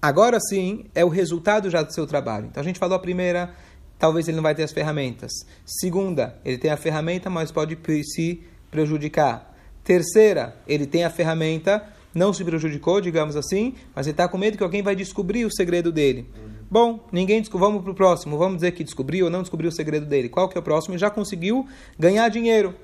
Agora 0.01 0.39
sim 0.39 0.85
é 0.95 1.03
o 1.03 1.09
resultado 1.09 1.69
já 1.69 1.83
do 1.83 1.93
seu 1.93 2.07
trabalho. 2.07 2.47
Então 2.47 2.61
a 2.61 2.63
gente 2.63 2.79
falou 2.79 2.95
a 2.95 2.99
primeira, 2.99 3.53
talvez 3.99 4.27
ele 4.27 4.37
não 4.37 4.43
vai 4.43 4.55
ter 4.55 4.63
as 4.63 4.71
ferramentas. 4.71 5.31
Segunda, 5.65 6.39
ele 6.45 6.57
tem 6.57 6.71
a 6.71 6.77
ferramenta, 6.77 7.29
mas 7.29 7.51
pode 7.51 7.77
se 8.03 8.41
prejudicar. 8.71 9.53
Terceira, 9.83 10.55
ele 10.67 10.85
tem 10.85 11.03
a 11.03 11.09
ferramenta, 11.09 11.83
não 12.17 12.33
se 12.33 12.43
prejudicou, 12.43 12.99
digamos 12.99 13.35
assim, 13.35 13.75
mas 13.95 14.07
ele 14.07 14.13
está 14.13 14.27
com 14.27 14.37
medo 14.37 14.57
que 14.57 14.63
alguém 14.63 14.81
vai 14.81 14.95
descobrir 14.95 15.45
o 15.45 15.51
segredo 15.51 15.91
dele. 15.91 16.27
Bom, 16.69 17.07
ninguém 17.11 17.41
vamos 17.53 17.81
para 17.81 17.91
o 17.91 17.95
próximo, 17.95 18.37
vamos 18.37 18.57
dizer 18.57 18.71
que 18.71 18.83
descobriu 18.83 19.25
ou 19.25 19.31
não 19.31 19.41
descobriu 19.41 19.69
o 19.69 19.73
segredo 19.73 20.05
dele. 20.05 20.27
Qual 20.27 20.49
que 20.49 20.57
é 20.57 20.59
o 20.59 20.63
próximo? 20.63 20.93
Ele 20.93 20.99
já 20.99 21.09
conseguiu 21.09 21.65
ganhar 21.97 22.27
dinheiro. 22.27 22.75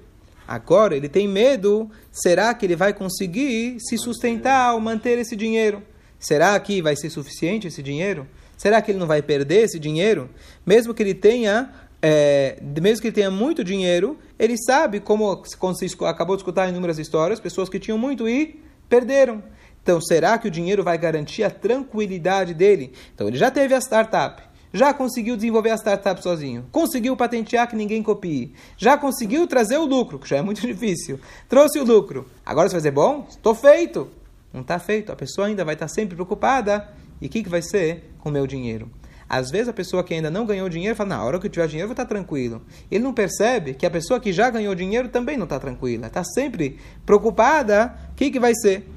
Agora 0.47 0.95
ele 0.95 1.09
tem 1.09 1.27
medo, 1.27 1.89
será 2.11 2.53
que 2.53 2.65
ele 2.65 2.75
vai 2.75 2.93
conseguir 2.93 3.77
se 3.79 3.97
sustentar 3.97 4.73
ou 4.73 4.79
manter 4.79 5.17
esse 5.17 5.35
dinheiro? 5.35 5.81
Será 6.19 6.57
que 6.59 6.81
vai 6.81 6.95
ser 6.95 7.09
suficiente 7.09 7.67
esse 7.67 7.81
dinheiro? 7.81 8.27
Será 8.55 8.81
que 8.81 8.91
ele 8.91 8.99
não 8.99 9.07
vai 9.07 9.21
perder 9.21 9.63
esse 9.63 9.79
dinheiro? 9.79 10.29
Mesmo 10.65 10.93
que 10.93 11.03
ele 11.03 11.13
tenha 11.13 11.69
é, 12.01 12.57
mesmo 12.61 13.01
que 13.01 13.07
ele 13.07 13.15
tenha 13.15 13.31
muito 13.31 13.63
dinheiro, 13.63 14.17
ele 14.37 14.57
sabe 14.57 14.99
como, 14.99 15.41
como 15.57 15.73
se 15.73 15.85
acabou 16.01 16.35
de 16.35 16.41
escutar 16.41 16.67
inúmeras 16.67 16.99
histórias, 16.99 17.39
pessoas 17.39 17.69
que 17.69 17.79
tinham 17.79 17.97
muito 17.97 18.27
e 18.27 18.61
perderam. 18.93 19.41
Então, 19.81 20.00
será 20.00 20.38
que 20.38 20.47
o 20.47 20.51
dinheiro 20.51 20.83
vai 20.83 21.00
garantir 21.00 21.43
a 21.43 21.50
tranquilidade 21.50 22.53
dele? 22.53 22.93
Então, 23.15 23.27
ele 23.27 23.38
já 23.38 23.50
teve 23.50 23.73
a 23.73 23.79
startup, 23.79 24.43
já 24.71 24.93
conseguiu 24.93 25.35
desenvolver 25.35 25.71
a 25.71 25.77
startup 25.77 26.21
sozinho, 26.21 26.67
conseguiu 26.71 27.17
patentear 27.17 27.67
que 27.67 27.75
ninguém 27.75 28.03
copie, 28.03 28.53
já 28.77 28.95
conseguiu 28.95 29.47
trazer 29.47 29.77
o 29.77 29.85
lucro, 29.85 30.19
que 30.19 30.29
já 30.29 30.38
é 30.38 30.41
muito 30.43 30.62
difícil, 30.67 31.19
trouxe 31.50 31.79
o 31.79 31.83
lucro. 31.83 32.29
Agora 32.45 32.69
vai 32.69 32.77
dizer, 32.77 32.91
bom, 32.91 33.25
estou 33.27 33.55
feito. 33.55 34.09
Não 34.53 34.62
está 34.62 34.77
feito. 34.77 35.12
A 35.12 35.15
pessoa 35.15 35.47
ainda 35.47 35.65
vai 35.65 35.73
estar 35.73 35.88
sempre 35.88 36.13
preocupada. 36.13 36.88
E 37.19 37.25
o 37.25 37.29
que, 37.29 37.41
que 37.41 37.50
vai 37.50 37.63
ser 37.63 38.13
com 38.19 38.29
o 38.29 38.31
meu 38.31 38.45
dinheiro? 38.45 38.91
Às 39.27 39.50
vezes 39.50 39.68
a 39.68 39.74
pessoa 39.74 40.03
que 40.03 40.13
ainda 40.13 40.30
não 40.30 40.46
ganhou 40.46 40.68
dinheiro 40.70 40.96
fala, 40.96 41.10
na 41.10 41.24
hora 41.24 41.39
que 41.39 41.48
eu 41.48 41.51
tiver 41.51 41.68
dinheiro 41.68 41.86
eu 41.86 41.89
vou 41.89 41.94
estar 41.94 42.06
tá 42.06 42.10
tranquilo. 42.10 42.62
Ele 42.92 43.03
não 43.03 43.13
percebe 43.13 43.74
que 43.74 43.86
a 43.86 43.92
pessoa 43.92 44.20
que 44.20 44.32
já 44.32 44.50
ganhou 44.50 44.75
dinheiro 44.75 45.10
também 45.10 45.38
não 45.38 45.46
está 45.46 45.60
tranquila. 45.60 46.08
Está 46.08 46.24
sempre 46.24 46.77
preocupada. 47.06 47.94
O 48.12 48.15
que, 48.15 48.32
que 48.32 48.39
vai 48.39 48.53
ser? 48.56 48.88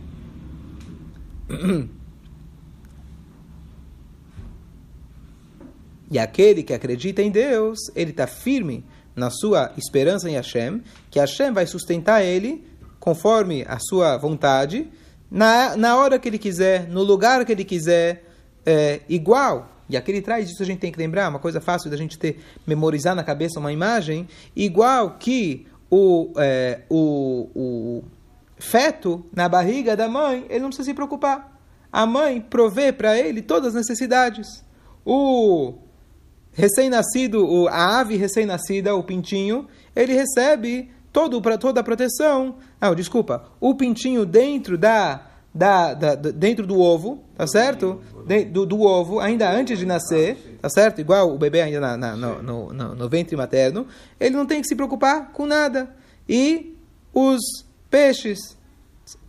E 6.08 6.20
aquele 6.20 6.62
que 6.62 6.72
acredita 6.72 7.20
em 7.20 7.32
Deus, 7.32 7.78
ele 7.94 8.12
está 8.12 8.28
firme 8.28 8.84
na 9.14 9.28
sua 9.28 9.72
esperança 9.76 10.30
em 10.30 10.34
Hashem, 10.34 10.82
que 11.10 11.18
Hashem 11.18 11.52
vai 11.52 11.66
sustentar 11.66 12.22
ele 12.22 12.64
conforme 13.00 13.64
a 13.68 13.78
sua 13.78 14.16
vontade, 14.16 14.88
na, 15.30 15.76
na 15.76 15.96
hora 15.96 16.18
que 16.18 16.28
ele 16.28 16.38
quiser, 16.38 16.88
no 16.88 17.02
lugar 17.02 17.44
que 17.44 17.52
ele 17.52 17.64
quiser, 17.64 18.24
é, 18.64 19.00
igual 19.08 19.75
E 19.88 19.96
aquele 19.96 20.20
traz, 20.20 20.50
isso 20.50 20.62
a 20.62 20.66
gente 20.66 20.80
tem 20.80 20.90
que 20.90 20.98
lembrar, 20.98 21.28
uma 21.28 21.38
coisa 21.38 21.60
fácil 21.60 21.90
da 21.90 21.96
gente 21.96 22.18
ter, 22.18 22.40
memorizar 22.66 23.14
na 23.14 23.22
cabeça 23.22 23.60
uma 23.60 23.72
imagem, 23.72 24.28
igual 24.54 25.16
que 25.18 25.66
o, 25.90 26.32
é, 26.36 26.80
o, 26.90 27.48
o 27.54 28.04
feto 28.58 29.24
na 29.32 29.48
barriga 29.48 29.96
da 29.96 30.08
mãe, 30.08 30.44
ele 30.48 30.60
não 30.60 30.68
precisa 30.68 30.86
se 30.86 30.94
preocupar. 30.94 31.56
A 31.92 32.04
mãe 32.04 32.40
provê 32.40 32.92
para 32.92 33.16
ele 33.16 33.40
todas 33.40 33.68
as 33.68 33.74
necessidades. 33.74 34.64
O 35.04 35.74
recém-nascido, 36.52 37.68
a 37.68 38.00
ave 38.00 38.16
recém-nascida, 38.16 38.94
o 38.94 39.04
pintinho, 39.04 39.68
ele 39.94 40.14
recebe 40.14 40.90
todo, 41.12 41.40
toda 41.58 41.80
a 41.80 41.84
proteção. 41.84 42.56
Ah, 42.80 42.92
desculpa, 42.92 43.48
o 43.60 43.74
pintinho 43.74 44.26
dentro 44.26 44.76
da, 44.76 45.25
da, 45.56 45.94
da, 45.94 46.14
dentro 46.14 46.66
do 46.66 46.78
ovo, 46.78 47.24
tá 47.34 47.46
certo? 47.46 48.00
De, 48.26 48.44
do, 48.44 48.66
do, 48.66 48.82
ovo, 48.82 49.20
ainda 49.20 49.50
antes 49.50 49.78
de 49.78 49.86
nascer, 49.86 50.58
tá 50.60 50.68
certo? 50.68 51.00
Igual 51.00 51.34
o 51.34 51.38
bebê 51.38 51.62
ainda 51.62 51.80
na, 51.80 51.96
na, 51.96 52.16
no, 52.16 52.42
no, 52.42 52.72
no, 52.72 52.94
no 52.94 53.08
ventre 53.08 53.34
materno, 53.36 53.86
ele 54.20 54.36
não 54.36 54.44
tem 54.44 54.60
que 54.60 54.68
se 54.68 54.76
preocupar 54.76 55.32
com 55.32 55.46
nada. 55.46 55.88
E 56.28 56.76
os 57.14 57.40
peixes, 57.88 58.56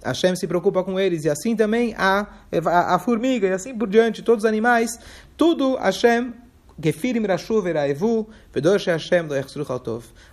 Hashem 0.03 0.36
se 0.36 0.48
preocupa 0.48 0.84
com 0.84 1.00
eles, 1.00 1.24
e 1.24 1.29
assim 1.29 1.55
também 1.55 1.96
a, 1.98 2.27
a, 2.65 2.96
a 2.96 3.00
formiga, 3.00 3.48
e 3.48 3.53
assim 3.53 3.74
por 3.77 3.88
diante, 3.88 4.22
todos 4.22 4.43
os 4.43 4.50
animais, 4.50 5.00
tudo 5.38 5.77
Hashem 5.77 6.34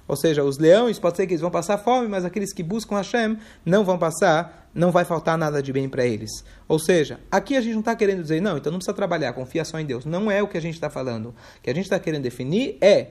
Ou 0.06 0.16
seja, 0.16 0.44
os 0.44 0.58
leões, 0.58 0.98
pode 0.98 1.16
ser 1.16 1.26
que 1.26 1.32
eles 1.32 1.40
vão 1.40 1.50
passar 1.50 1.78
fome, 1.78 2.06
mas 2.06 2.24
aqueles 2.24 2.52
que 2.52 2.62
buscam 2.62 2.96
Hashem 2.96 3.38
não 3.64 3.84
vão 3.84 3.98
passar, 3.98 4.68
não 4.74 4.90
vai 4.90 5.04
faltar 5.04 5.38
nada 5.38 5.62
de 5.62 5.72
bem 5.72 5.88
para 5.88 6.04
eles. 6.04 6.30
Ou 6.68 6.78
seja, 6.78 7.18
aqui 7.30 7.56
a 7.56 7.60
gente 7.60 7.72
não 7.72 7.80
está 7.80 7.96
querendo 7.96 8.22
dizer, 8.22 8.42
não, 8.42 8.58
então 8.58 8.70
não 8.70 8.78
precisa 8.78 8.94
trabalhar, 8.94 9.32
confia 9.32 9.64
só 9.64 9.78
em 9.78 9.86
Deus. 9.86 10.04
Não 10.04 10.30
é 10.30 10.42
o 10.42 10.48
que 10.48 10.58
a 10.58 10.60
gente 10.60 10.74
está 10.74 10.90
falando. 10.90 11.28
O 11.28 11.62
que 11.62 11.70
a 11.70 11.74
gente 11.74 11.84
está 11.84 11.98
querendo 11.98 12.22
definir 12.22 12.76
é 12.80 13.08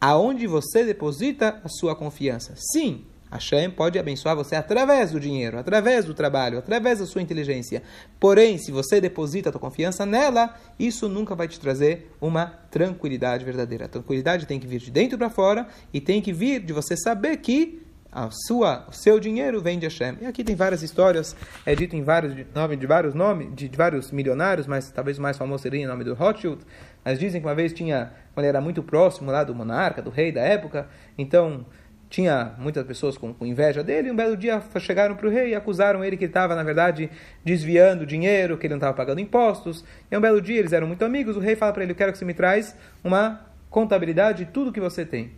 aonde 0.00 0.46
você 0.46 0.84
deposita 0.84 1.60
a 1.62 1.68
sua 1.68 1.94
confiança. 1.94 2.54
Sim, 2.56 3.04
Hashem 3.34 3.68
pode 3.68 3.98
abençoar 3.98 4.36
você 4.36 4.54
através 4.54 5.10
do 5.10 5.18
dinheiro, 5.18 5.58
através 5.58 6.04
do 6.04 6.14
trabalho, 6.14 6.58
através 6.58 7.00
da 7.00 7.06
sua 7.06 7.20
inteligência. 7.20 7.82
Porém, 8.20 8.58
se 8.58 8.70
você 8.70 9.00
deposita 9.00 9.48
a 9.48 9.52
sua 9.52 9.60
confiança 9.60 10.06
nela, 10.06 10.54
isso 10.78 11.08
nunca 11.08 11.34
vai 11.34 11.48
te 11.48 11.58
trazer 11.58 12.14
uma 12.20 12.46
tranquilidade 12.70 13.44
verdadeira. 13.44 13.86
A 13.86 13.88
tranquilidade 13.88 14.46
tem 14.46 14.60
que 14.60 14.66
vir 14.66 14.78
de 14.78 14.90
dentro 14.90 15.18
para 15.18 15.28
fora 15.28 15.66
e 15.92 16.00
tem 16.00 16.22
que 16.22 16.32
vir 16.32 16.60
de 16.60 16.72
você 16.72 16.96
saber 16.96 17.36
que 17.38 17.82
a 18.14 18.30
sua, 18.30 18.86
o 18.88 18.92
seu 18.92 19.18
dinheiro 19.18 19.60
vem 19.60 19.76
de 19.76 19.86
Hashem. 19.86 20.18
E 20.20 20.26
aqui 20.26 20.44
tem 20.44 20.54
várias 20.54 20.84
histórias, 20.84 21.34
é 21.66 21.74
dito 21.74 21.96
em 21.96 22.02
vários 22.04 22.32
de 22.36 22.86
vários 22.86 23.12
nomes, 23.12 23.52
de, 23.52 23.68
de 23.68 23.76
vários 23.76 24.12
milionários, 24.12 24.68
mas 24.68 24.92
talvez 24.92 25.18
o 25.18 25.22
mais 25.22 25.36
famoso 25.36 25.64
seria 25.64 25.84
o 25.84 25.88
nome 25.88 26.04
do 26.04 26.14
Rothschild. 26.14 26.64
Mas 27.04 27.18
dizem 27.18 27.40
que 27.40 27.46
uma 27.46 27.54
vez 27.56 27.72
tinha, 27.72 28.12
quando 28.32 28.44
ele 28.44 28.50
era 28.50 28.60
muito 28.60 28.84
próximo 28.84 29.32
lá 29.32 29.42
do 29.42 29.52
monarca, 29.52 30.00
do 30.00 30.10
rei 30.10 30.30
da 30.30 30.42
época, 30.42 30.88
então 31.18 31.66
tinha 32.14 32.54
muitas 32.58 32.86
pessoas 32.86 33.18
com, 33.18 33.34
com 33.34 33.44
inveja 33.44 33.82
dele, 33.82 34.08
um 34.08 34.14
belo 34.14 34.36
dia 34.36 34.62
chegaram 34.78 35.16
para 35.16 35.26
o 35.26 35.30
rei 35.30 35.48
e 35.48 35.54
acusaram 35.56 36.04
ele 36.04 36.16
que 36.16 36.22
ele 36.22 36.30
estava, 36.30 36.54
na 36.54 36.62
verdade, 36.62 37.10
desviando 37.44 38.06
dinheiro, 38.06 38.56
que 38.56 38.68
ele 38.68 38.74
não 38.74 38.78
estava 38.78 38.94
pagando 38.94 39.20
impostos. 39.20 39.84
E 40.08 40.16
um 40.16 40.20
belo 40.20 40.40
dia, 40.40 40.60
eles 40.60 40.72
eram 40.72 40.86
muito 40.86 41.04
amigos, 41.04 41.36
o 41.36 41.40
rei 41.40 41.56
fala 41.56 41.72
para 41.72 41.82
ele, 41.82 41.90
eu 41.90 41.96
quero 41.96 42.12
que 42.12 42.18
você 42.18 42.24
me 42.24 42.32
traz 42.32 42.76
uma 43.02 43.44
contabilidade 43.68 44.44
de 44.44 44.52
tudo 44.52 44.70
que 44.70 44.78
você 44.78 45.04
tem. 45.04 45.32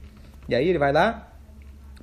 E 0.50 0.54
aí 0.54 0.68
ele 0.68 0.78
vai 0.78 0.92
lá, 0.92 1.32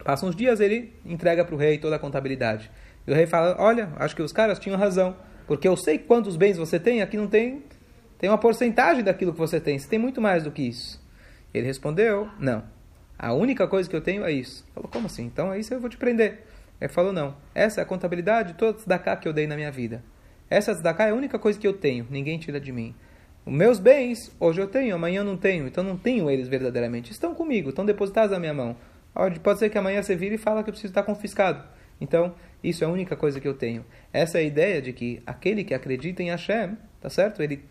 passa 0.04 0.26
uns 0.26 0.36
dias, 0.36 0.60
ele 0.60 0.92
entrega 1.06 1.46
para 1.46 1.54
o 1.54 1.58
rei 1.58 1.78
toda 1.78 1.98
a 1.98 2.00
contabilidade. 2.00 2.72
E 3.06 3.12
o 3.12 3.14
rei 3.14 3.28
fala, 3.28 3.56
olha, 3.60 3.90
acho 3.98 4.16
que 4.16 4.24
os 4.24 4.34
caras 4.34 4.58
tinham 4.58 4.76
razão, 4.76 5.16
porque 5.46 5.68
eu 5.68 5.78
sei 5.78 6.00
quantos 6.00 6.36
bens 6.36 6.58
você 6.58 6.80
tem, 6.80 7.00
aqui 7.04 7.16
não 7.16 7.28
tem, 7.28 7.62
tem 8.18 8.28
uma 8.28 8.40
porcentagem 8.40 9.04
daquilo 9.04 9.34
que 9.34 9.40
você 9.40 9.60
tem, 9.60 9.78
você 9.78 9.88
tem 9.88 10.00
muito 10.00 10.20
mais 10.20 10.44
do 10.44 10.50
que 10.50 10.64
isso. 10.64 11.00
Ele 11.54 11.68
respondeu, 11.68 12.28
não. 12.40 12.64
A 13.18 13.34
única 13.34 13.68
coisa 13.68 13.90
que 13.90 13.96
eu 13.96 14.02
tenho 14.02 14.24
é 14.26 14.32
isso. 14.32 14.66
Falou, 14.74 14.90
como 14.90 15.06
assim? 15.06 15.24
Então 15.24 15.54
é 15.54 15.60
isso 15.60 15.74
eu 15.74 15.80
vou 15.80 15.90
te 15.90 15.98
prender. 15.98 16.44
Ele 16.82 16.92
falou, 16.92 17.14
não. 17.14 17.36
Essa 17.56 17.82
é 17.82 17.84
a 17.84 17.86
contabilidade 17.86 18.54
de 18.54 18.58
toda 18.58 18.72
a 18.72 18.76
tzedakah 18.76 19.16
que 19.18 19.28
eu 19.28 19.34
dei 19.34 19.48
na 19.48 19.56
minha 19.56 19.72
vida. 19.72 20.04
Essa 20.50 20.74
tzedakah 20.74 21.08
é 21.08 21.12
a 21.12 21.16
única 21.16 21.40
coisa 21.40 21.58
que 21.60 21.68
eu 21.68 21.74
tenho. 21.74 22.06
Ninguém 22.10 22.38
tira 22.38 22.60
de 22.60 22.72
mim. 22.72 22.94
Os 23.46 23.54
meus 23.54 23.80
bens, 23.80 24.36
hoje 24.40 24.62
eu 24.62 24.68
tenho, 24.68 24.96
amanhã 24.96 25.22
eu 25.22 25.26
não 25.26 25.38
tenho. 25.38 25.68
Então 25.68 25.84
não 25.84 25.98
tenho 25.98 26.30
eles 26.30 26.48
verdadeiramente. 26.48 27.12
Estão 27.12 27.34
comigo, 27.34 27.70
estão 27.70 27.86
depositados 27.86 28.32
na 28.32 28.40
minha 28.40 28.54
mão. 28.54 28.76
Pode 29.42 29.60
ser 29.60 29.70
que 29.70 29.78
amanhã 29.78 30.02
você 30.02 30.16
vire 30.16 30.36
e 30.36 30.38
fala 30.38 30.64
que 30.64 30.70
eu 30.70 30.74
preciso 30.74 30.92
estar 30.92 31.04
confiscado. 31.04 31.64
Então, 32.02 32.34
isso 32.64 32.84
é 32.84 32.88
a 32.88 32.90
única 32.90 33.16
coisa 33.16 33.40
que 33.40 33.48
eu 33.48 33.54
tenho. 33.54 33.86
Essa 34.12 34.40
é 34.40 34.42
a 34.42 34.44
ideia 34.44 34.82
de 34.82 34.92
que 34.92 35.22
aquele 35.26 35.64
que 35.64 35.74
acredita 35.74 36.24
em 36.24 36.30
Hashem, 36.30 36.76
tá 37.00 37.10
certo? 37.10 37.42
Ele 37.42 37.64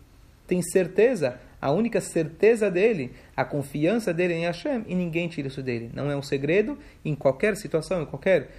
tem 0.47 0.61
certeza 0.61 1.39
a 1.63 1.71
única 1.71 2.01
certeza 2.01 2.69
dele, 2.69 3.13
a 3.37 3.45
confiança 3.45 4.13
dele 4.13 4.33
em 4.33 4.43
Hashem, 4.43 4.83
e 4.85 4.93
ninguém 4.93 5.29
tira 5.29 5.47
isso 5.47 5.63
dele. 5.63 5.89
Não 5.93 6.11
é 6.11 6.15
um 6.15 6.21
segredo, 6.21 6.77
em 7.05 7.15
qualquer 7.15 7.55
situação, 7.55 8.01
em 8.01 8.05
qualquer 8.05 8.49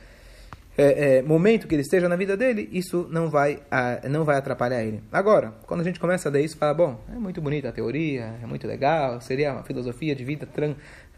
é, 0.74 1.18
é, 1.18 1.22
momento 1.22 1.68
que 1.68 1.74
ele 1.74 1.82
esteja 1.82 2.08
na 2.08 2.16
vida 2.16 2.34
dele, 2.34 2.66
isso 2.72 3.06
não 3.10 3.28
vai, 3.28 3.62
a, 3.70 4.08
não 4.08 4.24
vai 4.24 4.38
atrapalhar 4.38 4.82
ele. 4.82 5.02
Agora, 5.12 5.52
quando 5.66 5.82
a 5.82 5.84
gente 5.84 6.00
começa 6.00 6.30
a 6.30 6.32
dar 6.32 6.40
isso, 6.40 6.56
fala, 6.56 6.72
bom, 6.72 6.98
é 7.14 7.18
muito 7.18 7.42
bonita 7.42 7.68
a 7.68 7.72
teoria, 7.72 8.38
é 8.42 8.46
muito 8.46 8.66
legal, 8.66 9.20
seria 9.20 9.52
uma 9.52 9.64
filosofia 9.64 10.16
de 10.16 10.24
vida 10.24 10.48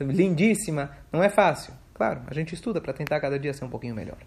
lindíssima, 0.01 0.91
não 1.13 1.23
é 1.23 1.29
fácil. 1.29 1.73
Claro, 1.95 2.23
a 2.27 2.35
gente 2.35 2.53
estuda 2.53 2.81
para 2.81 2.93
tentar 2.93 3.21
cada 3.21 3.39
dia 3.39 3.55
ser 3.55 3.65
um 3.65 3.71
pouquinho 3.71 3.95
melhor. 3.95 4.19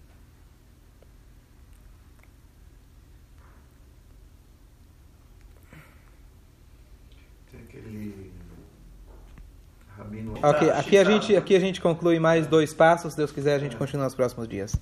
Ok, 10.43 10.69
aqui 10.71 10.97
a, 10.97 11.03
gente, 11.03 11.35
aqui 11.35 11.55
a 11.55 11.59
gente 11.59 11.79
conclui 11.79 12.19
mais 12.19 12.47
dois 12.47 12.73
passos. 12.73 13.13
Se 13.13 13.17
Deus 13.17 13.31
quiser, 13.31 13.55
a 13.55 13.59
gente 13.59 13.75
continua 13.75 14.05
nos 14.05 14.15
próximos 14.15 14.47
dias. 14.47 14.75